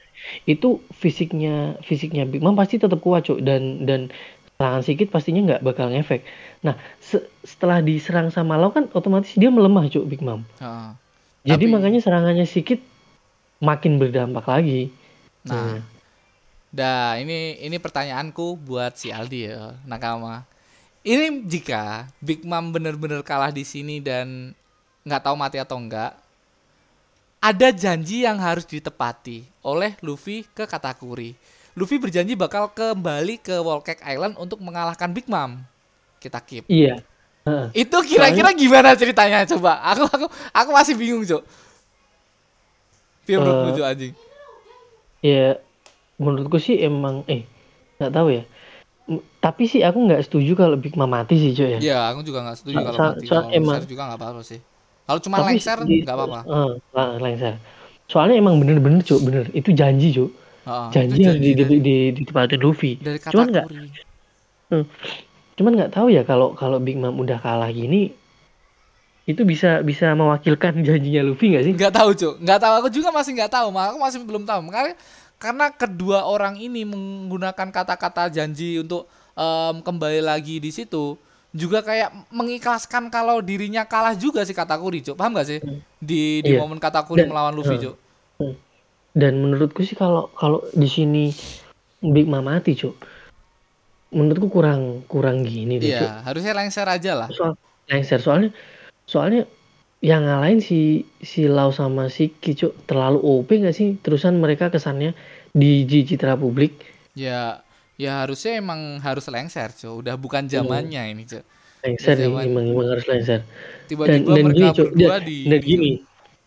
[0.44, 3.40] Itu fisiknya fisiknya Big Mom pasti tetap kuat cuk.
[3.40, 4.14] Dan dan
[4.54, 6.22] serangan sikit pastinya nggak bakal ngefek.
[6.60, 10.46] Nah se- setelah diserang sama Lau kan otomatis dia melemah cuk Big Mom.
[10.58, 10.90] Heeh.
[11.44, 12.78] jadi Tapi- makanya serangannya sikit
[13.58, 14.94] makin berdampak lagi.
[15.42, 15.80] Nah,
[16.68, 20.46] dah ini ini pertanyaanku buat si Aldi ya, Nakama.
[21.06, 24.52] Ini jika Big Mom bener-bener kalah di sini dan
[25.06, 26.12] nggak tahu mati atau enggak,
[27.38, 31.38] ada janji yang harus ditepati oleh Luffy ke Katakuri.
[31.78, 35.62] Luffy berjanji bakal kembali ke Wall Cake Island untuk mengalahkan Big Mom.
[36.18, 36.66] Kita keep.
[36.66, 36.98] iya.
[37.72, 39.80] Itu kira-kira gimana ceritanya coba?
[39.94, 41.24] Aku aku aku masih bingung.
[43.24, 44.14] Piye menurutmu, Eh, Cuk, anjing?
[45.24, 45.46] Ya,
[46.20, 47.48] menurutku sih emang eh
[47.96, 48.44] nggak tahu ya.
[49.48, 51.78] Tapi sih aku nggak setuju kalau Big Mom mati sih cuy ya.
[51.80, 53.24] Iya, aku juga nggak setuju kalau so- mati.
[53.24, 54.60] so- Kalau emang- juga nggak apa-apa sih.
[55.08, 56.40] Kalau cuma Tapi lengser di- nggak apa-apa.
[56.92, 57.54] Lah, lengser.
[58.04, 59.48] Soalnya emang bener-bener cuy, bener.
[59.50, 60.28] Itu janji cuy.
[60.68, 63.00] Heeh, janji harus di, di, dari, di, ditepatin Luffy.
[63.00, 64.84] dari Cuman nggak, Katakuri.
[65.56, 68.12] cuman nggak tahu ya kalau kalau Big Mom udah kalah gini,
[69.24, 71.72] itu bisa bisa mewakilkan janjinya Luffy nggak sih?
[71.72, 72.34] Nggak tahu, Cuk.
[72.38, 72.72] Nggak tahu.
[72.84, 73.68] Aku juga masih nggak tahu.
[73.72, 74.60] Aku masih belum tahu.
[74.62, 74.94] Makanya
[75.38, 79.08] karena kedua orang ini menggunakan kata-kata janji untuk
[79.38, 81.14] em, kembali lagi di situ.
[81.48, 85.16] juga kayak mengikhlaskan kalau dirinya kalah juga sih Katakuri, Cuk.
[85.16, 85.58] Paham gak sih?
[85.96, 86.60] Di di Iya.
[86.60, 87.88] momen Katakuri Dan- melawan Luffy, eh.
[87.88, 87.96] Cuk.
[89.16, 91.32] Dan menurutku sih kalau kalau di sini
[92.04, 93.00] Big Mom mati, Cuk.
[94.12, 96.04] Menurutku kurang kurang gini deh, Cuk.
[96.04, 97.28] Iya, harusnya lengser aja lah.
[97.32, 97.56] Soal
[97.88, 98.52] lengser soalnya
[99.08, 99.48] soalnya
[100.04, 103.96] yang ngalahin si si Lau sama si Ki, Cuk, terlalu OP nggak sih?
[104.04, 105.16] Terusan mereka kesannya
[105.56, 106.76] di di citra publik.
[107.16, 107.64] Ya,
[107.98, 110.06] ya harusnya emang harus lengser, Cuk.
[110.06, 111.44] Udah bukan zamannya ini, Cuk.
[111.84, 112.42] Lengser Ya, zaman.
[112.50, 113.40] emang, emang harus lengser.
[113.42, 115.90] Dan Tiba-tiba dan mereka gini, berdua Dan, di dan gini.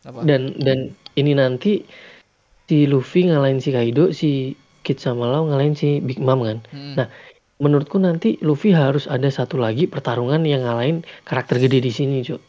[0.01, 0.19] apa?
[0.25, 0.77] Dan dan
[1.15, 1.71] ini nanti
[2.67, 6.59] si Luffy ngalahin si Kaido, si Kid sama Lau ngalahin si Big Mom kan.
[6.71, 6.95] Hmm.
[6.99, 7.07] Nah,
[7.61, 12.41] menurutku nanti Luffy harus ada satu lagi pertarungan yang ngalahin karakter gede di sini, Cuk.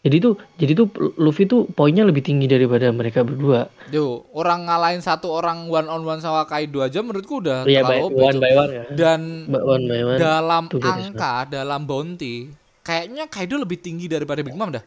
[0.00, 0.88] Jadi tuh, jadi tuh
[1.20, 3.68] Luffy tuh poinnya lebih tinggi daripada mereka berdua.
[3.92, 8.08] Yo, orang ngalahin satu orang one on one sama Kaido aja menurutku udah by, terlalu
[8.08, 8.40] OP, one Cuk.
[8.40, 8.84] by one ya.
[8.88, 9.20] Dan
[9.52, 10.16] One by one.
[10.16, 12.48] dalam tuh angka, dalam bounty,
[12.80, 14.80] kayaknya Kaido lebih tinggi daripada Big Mom dah.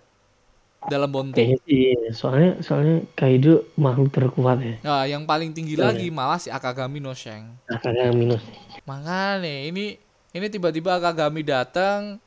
[0.84, 1.38] Dalam bounty.
[1.38, 4.76] Kayaknya sih, soalnya soalnya Kaido makhluk terkuat ya.
[4.82, 5.94] Nah, yang paling tinggi Iya.
[5.94, 7.54] lagi malah si Akagami no Shank.
[7.70, 8.42] Nah, kagak minus.
[8.90, 9.94] Makanya ini
[10.34, 12.18] ini tiba-tiba Akagami datang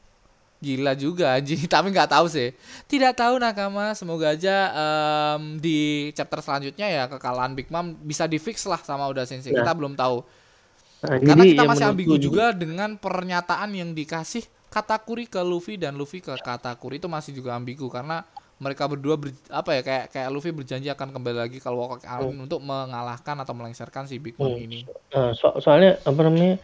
[0.66, 1.62] gila juga anjing.
[1.70, 2.50] Tapi nggak tahu sih.
[2.84, 3.94] Tidak tahu nakama.
[3.94, 5.78] Semoga aja em, di
[6.10, 9.62] chapter selanjutnya ya kekalahan Big Mom bisa di fix lah sama Uda Sensei Nah.
[9.62, 10.26] kita belum tahu.
[10.98, 16.18] Nah, karena kita masih ambigu juga dengan pernyataan yang dikasih Katakuri ke Luffy dan Luffy
[16.18, 17.86] ke Katakuri itu masih juga ambigu.
[17.86, 22.02] Karena mereka berdua ber- apa ya kayak kayak Luffy berjanji akan kembali lagi ke Wokok
[22.02, 24.64] Island untuk mengalahkan atau melengsarkan si Big Mom Hmm.
[24.64, 24.88] ini.
[25.12, 26.56] Nah, so- soalnya apa namanya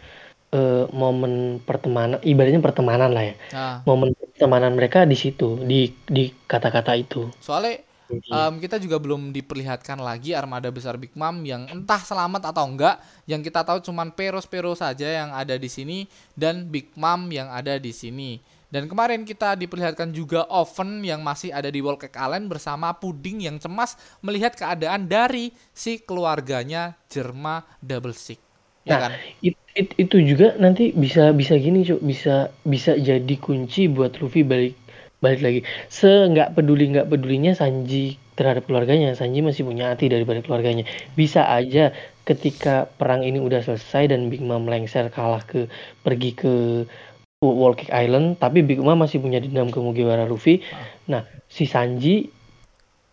[0.57, 1.32] eh, momen
[1.68, 3.34] pertemanan, ibaratnya pertemanan lah ya.
[3.50, 5.74] Nah, Momen pertemanan mereka di situ, di
[6.16, 7.18] di kata-kata itu.
[7.40, 7.84] soalnya
[8.32, 12.96] Em, kita juga belum diperlihatkan lagi armada besar Big Mom yang entah selamat atau enggak.
[13.28, 17.76] Yang kita tahu cuman Peros-Pero saja yang ada di sini dan Big Mom yang ada
[17.76, 18.40] di sini.
[18.72, 23.61] Dan kemarin kita diperlihatkan juga Oven yang masih ada di Cake Island bersama Puding yang
[23.61, 28.40] cemas melihat keadaan dari si keluarganya Jerma Double Six.
[28.88, 29.20] Ya Nah, kan?
[29.46, 32.01] it- it- itu juga nanti bisa bisa gini cuk.
[32.05, 34.77] Bisa bisa jadi kunci buat Luffy balik
[35.23, 35.61] balik lagi.
[35.89, 39.14] Se nggak peduli nggak pedulinya Sanji terhadap keluarganya.
[39.14, 40.85] Sanji masih punya hati daripada keluarganya.
[41.14, 41.93] Bisa aja
[42.27, 45.66] ketika perang ini udah selesai dan Big Mom lengser kalah ke
[46.07, 46.53] pergi ke
[47.43, 50.62] Wall Cake Island tapi Big Mom masih punya dendam ke Mugiwara Luffy.
[51.11, 52.31] Nah si Sanji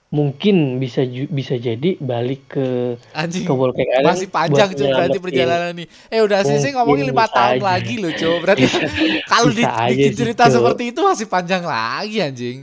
[0.10, 2.68] mungkin bisa bisa jadi balik ke
[3.14, 3.46] Anjing.
[3.46, 5.88] ke Cake Island Masih panjang cuy berarti perjalanan nih.
[6.10, 7.66] Eh udah sih Mungkin ngomongin lima tahun aja.
[7.70, 8.36] lagi loh cuy.
[8.40, 8.66] Berarti
[9.26, 10.54] kalau di, bikin sih, cerita Cuk.
[10.56, 12.60] seperti itu masih panjang lagi anjing.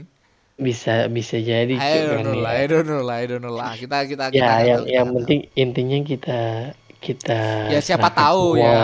[0.57, 2.41] bisa bisa jadi I don't know ya.
[2.41, 3.71] lah, I don't know lah, I don't know lah.
[3.73, 6.39] Kita kita kita ya nggak yang kita yang nggak penting intinya kita
[6.97, 8.65] kita Ya, siapa tahu semua.
[8.65, 8.79] ya.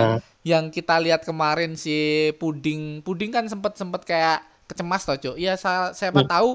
[0.45, 1.95] yang kita lihat kemarin si
[2.37, 6.29] puding puding kan sempet sempet kayak kecemas tau cuy ya sa- siapa Hmm.
[6.29, 6.49] tahu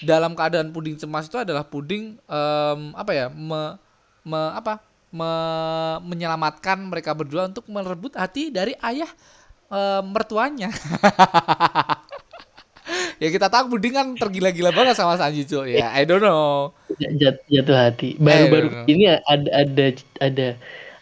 [0.00, 3.76] dalam keadaan puding cemas itu adalah puding em, apa ya me,
[4.22, 4.78] me- apa
[5.10, 9.10] me- menyelamatkan mereka berdua untuk merebut hati dari ayah
[9.68, 10.70] em, mertuanya.
[13.20, 16.72] Ya kita tahu puding kan tergila-gila banget sama Sanji cuy ya I don't know.
[17.20, 18.16] Jat- jatuh hati.
[18.18, 19.86] Baru-baru Eh, ini ada ada
[20.18, 20.46] ada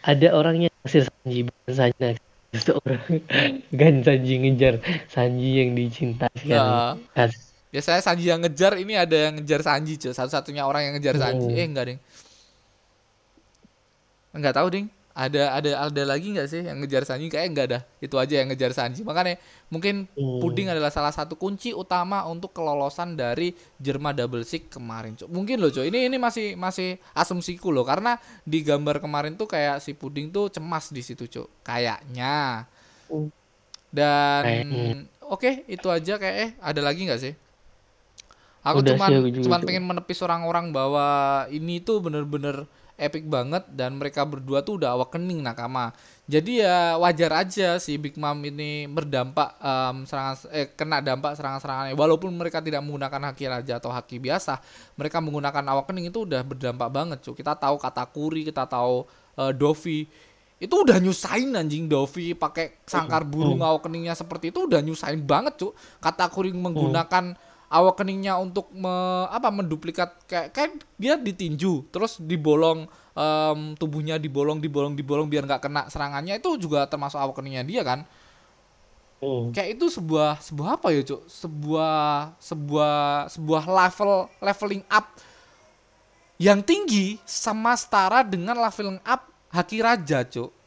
[0.03, 3.21] ada orangnya naksir Sanji bukan Sanji naksir seorang
[3.73, 6.97] kan Sanji ngejar Sanji yang dicintai Ya.
[7.13, 7.29] kan
[7.69, 10.09] Biasanya Sanji yang ngejar, ini ada yang ngejar Sanji, cuy.
[10.09, 11.53] Satu-satunya orang yang ngejar Sanji.
[11.53, 11.61] Hmm.
[11.61, 11.99] Eh, enggak, Ding.
[14.33, 14.87] Enggak tahu, Ding.
[15.19, 17.27] Ada ada ada lagi nggak sih yang ngejar Sanji?
[17.27, 17.79] Kayaknya enggak ada.
[17.99, 19.03] Itu aja yang ngejar Sanji.
[19.03, 19.35] Makanya
[19.67, 20.39] mungkin Hmm.
[20.39, 25.27] Puding adalah salah satu kunci utama untuk kelolosan dari Jerma Double Six kemarin, cuy.
[25.27, 25.91] Mungkin loh, cuy.
[25.91, 28.15] Ini ini masih masih asumsiku loh karena
[28.47, 31.47] di gambar kemarin tuh kayak si Puding tuh cemas di situ, cuy.
[31.61, 32.63] Kayaknya.
[33.11, 33.29] Hmm.
[33.89, 35.05] Dan Kayaknya.
[35.25, 37.33] oke, itu aja kayak eh ada lagi nggak sih?
[38.59, 39.67] Aku Udah cuman sih, aku juga, cuman Cuk.
[39.67, 41.07] pengen menepis orang-orang bahwa
[41.49, 42.67] ini tuh bener-bener
[42.99, 45.95] epic banget dan mereka berdua tuh udah awakening nakama.
[46.29, 51.97] Jadi ya wajar aja si Big Mom ini berdampak em, serangan eh kena dampak serangan-serangannya
[51.97, 54.61] walaupun mereka tidak menggunakan haki raja atau haki biasa,
[54.93, 57.33] mereka menggunakan awakening itu udah berdampak banget, cuy.
[57.33, 59.07] Kita tahu Katakuri, kita tahu
[59.41, 60.05] eh, Dovi
[60.59, 65.71] itu udah nyusahin anjing Dovi pakai sangkar burung awakeningnya seperti itu udah nyusahin banget cuk
[66.03, 67.39] Katakuri menggunakan
[67.69, 74.97] awakeningnya untuk me- apa menduplikat kayak kayak dia ditinju terus dibolong em, tubuhnya dibolong dibolong
[74.97, 78.01] dibolong biar nggak kena serangannya itu juga termasuk awakeningnya dia kan?
[79.19, 79.51] Hmm.
[79.51, 81.27] kayak itu sebuah sebuah apa ya cuk?
[81.27, 81.99] Sebuah
[82.39, 82.97] sebuah
[83.27, 85.05] sebuah level leveling up
[86.39, 90.58] yang tinggi sama setara dengan leveling up haki raja cuk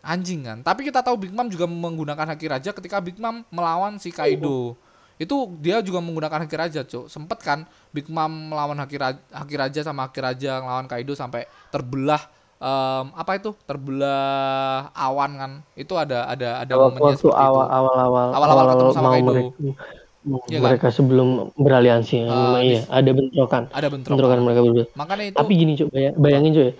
[0.00, 0.58] Anjing kan.
[0.60, 4.72] Tapi kita tahu Big Mom juga menggunakan haki raja ketika Big Mom melawan si Kaido.
[5.14, 7.06] Itu dia juga menggunakan haki raja, Cuk.
[7.06, 11.44] Sempet kan Big Mom melawan haki raja, haki raja sama haki raja melawan Kaido sampai
[11.68, 12.24] terbelah
[12.56, 13.52] em, apa itu?
[13.68, 15.52] Terbelah awan kan.
[15.74, 17.76] Itu ada ada ada Waktu, momennya waktu seperti awal itu.
[17.76, 19.28] awal awal Awal-awal ketemu sama mau Kaido.
[19.28, 20.60] mereka, kan?
[20.60, 22.16] mereka sebelum beraliansi.
[22.24, 23.62] Ah, iya, ada bentrokan.
[23.72, 24.16] Ada bentrokan.
[24.16, 24.84] Bentrokan mereka berdua.
[24.92, 26.72] Makanya itu Tapi gini, bayang- bayangin, ya.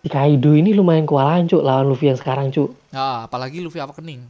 [0.00, 2.72] Si, Kaido ini lumayan kewalahan, Cuk, lawan Luffy yang sekarang, Cuk.
[2.88, 4.24] Nah, apalagi Luffy apa kening.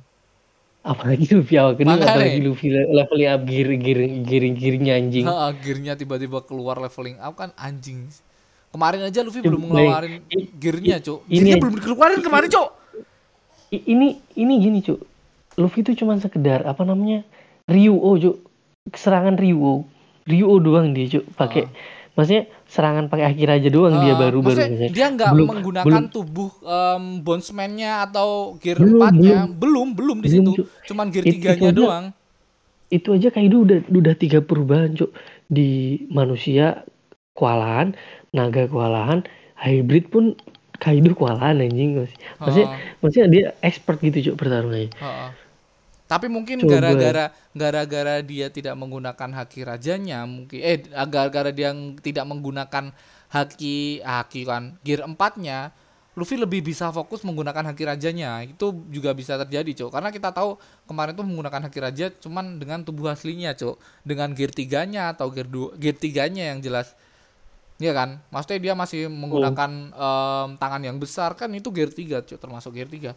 [0.80, 2.10] Apalagi Luffy awal kening, Makanya.
[2.10, 5.24] apalagi Luffy le- levelnya up gear, gear, gear, gearnya anjing.
[5.28, 8.08] Heeh, gearnya tiba-tiba keluar leveling up kan anjing.
[8.70, 10.24] Kemarin aja Luffy belum ngeluarin
[10.56, 11.22] gearnya, Cuk.
[11.28, 12.70] ini- Gearnya belum dikeluarin kemarin, Cuk.
[13.70, 14.98] Ini ini gini cuk
[15.54, 17.22] Luffy itu cuma sekedar apa namanya
[17.70, 18.42] Ryuo cuk
[18.90, 19.86] serangan Ryuo
[20.26, 21.70] Ryuo doang dia cuk pakai
[22.12, 24.58] maksudnya serangan pakai haki raja doang dia Ah, baru baru
[24.88, 29.36] dia nggak menggunakan belum- tubuh um, bondsman-nya atau gear Belum, 4-nya.
[29.48, 30.50] Belum, belum, di Belum, situ.
[30.56, 30.66] Cuk.
[30.84, 32.04] Cuman gear It- itu 3-nya aja- doang.
[32.88, 35.14] itu aja Kaido udah udah tiga perubahan cuk
[35.46, 35.68] di
[36.08, 36.82] manusia
[37.32, 37.94] kewalahan
[38.30, 39.22] naga kewalahan
[39.56, 40.34] hybrid pun
[40.74, 45.28] Kaido kewalahan anjing maksudnya maksudnya, Heeh, maksudnya dia expert gitu cuk pertarungannya heeh.
[46.10, 51.70] Tapi mungkin gara-gara gara-gara dia tidak menggunakan haki rajanya, mungkin eh gara-gara dia
[52.02, 52.90] tidak menggunakan
[53.30, 55.70] haki haki kan gear 4-nya,
[56.18, 58.42] Luffy lebih bisa fokus menggunakan haki rajanya.
[58.42, 59.94] Itu juga bisa terjadi, Cok.
[59.94, 60.58] Karena kita tahu
[60.90, 63.78] kemarin tuh menggunakan haki raja cuman dengan tubuh aslinya, Cok.
[64.02, 66.98] Dengan gear 3-nya atau gear 2 gear 3-nya yang jelas.
[67.78, 68.18] Iya kan?
[68.34, 72.90] Maksudnya dia masih menggunakan em, tangan yang besar kan itu gear 3, Cok, termasuk gear
[72.90, 73.14] 3.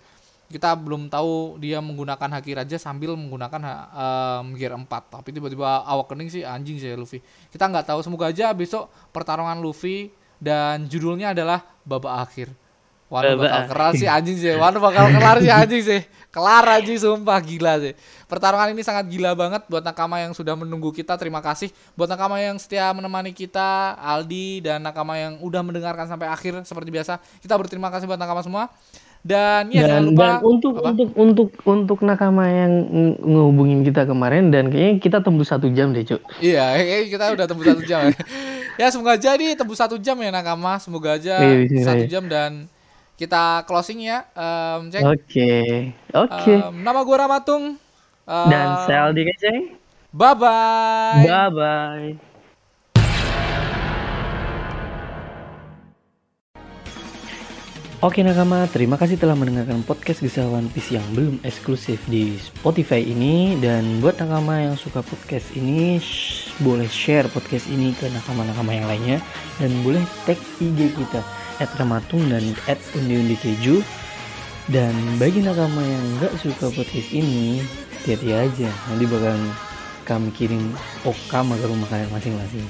[0.53, 3.57] Kita belum tahu dia menggunakan haki raja sambil menggunakan
[3.89, 4.85] em, gear 4.
[4.85, 7.17] Tapi tiba-tiba awakening sih anjing sih Luffy.
[7.49, 12.53] Kita nggak tahu semoga aja besok pertarungan Luffy dan judulnya adalah babak akhir.
[13.13, 14.57] Wano bakal kelar sih anjing sih.
[14.57, 16.01] Wano bakal kelar sih anjing sih.
[16.33, 17.93] Kelar anjing sumpah gila sih.
[18.25, 21.13] Pertarungan ini sangat gila banget buat nakama yang sudah menunggu kita.
[21.13, 26.25] Terima kasih buat nakama yang setia menemani kita, Aldi dan nakama yang udah mendengarkan sampai
[26.25, 27.21] akhir seperti biasa.
[27.37, 28.73] Kita berterima kasih buat nakama semua.
[29.24, 30.88] Dan ya jangan dan, lupa dan untuk apa?
[30.91, 35.95] untuk untuk untuk nakama yang ng- ngehubungin kita kemarin dan kayaknya kita tembus satu jam
[35.95, 38.19] deh cuk Iya, kayaknya kita udah tembus satu jam ya.
[38.84, 40.76] ya semoga jadi tembus satu jam ya nakama.
[40.76, 42.19] Semoga aja Iya, satu ya.
[42.19, 42.67] jam dan
[43.15, 44.28] kita closing ya.
[44.36, 45.03] Em, cek.
[45.07, 45.53] oke
[46.11, 47.63] oke Em, nama gue Ramatung.
[48.24, 49.80] Em, dan sel di keceng
[50.11, 51.24] Bye bye.
[51.24, 52.32] bye bye
[58.03, 62.99] Oke nakama, terima kasih telah mendengarkan podcast Kisah One Piece yang belum eksklusif di Spotify
[62.99, 63.55] ini.
[63.63, 68.91] Dan buat nakama yang suka podcast ini, shh, boleh share podcast ini ke nakama-nakama yang
[68.91, 69.23] lainnya.
[69.55, 71.23] Dan boleh tag IG kita,
[71.63, 73.79] at Ramatung dan at Undi Keju.
[74.67, 77.63] Dan bagi nakama yang nggak suka podcast ini,
[78.03, 78.69] hati-hati aja.
[78.91, 79.39] Nanti bakal
[80.03, 80.75] kami kirim
[81.07, 82.67] okam ke rumah kalian masing-masing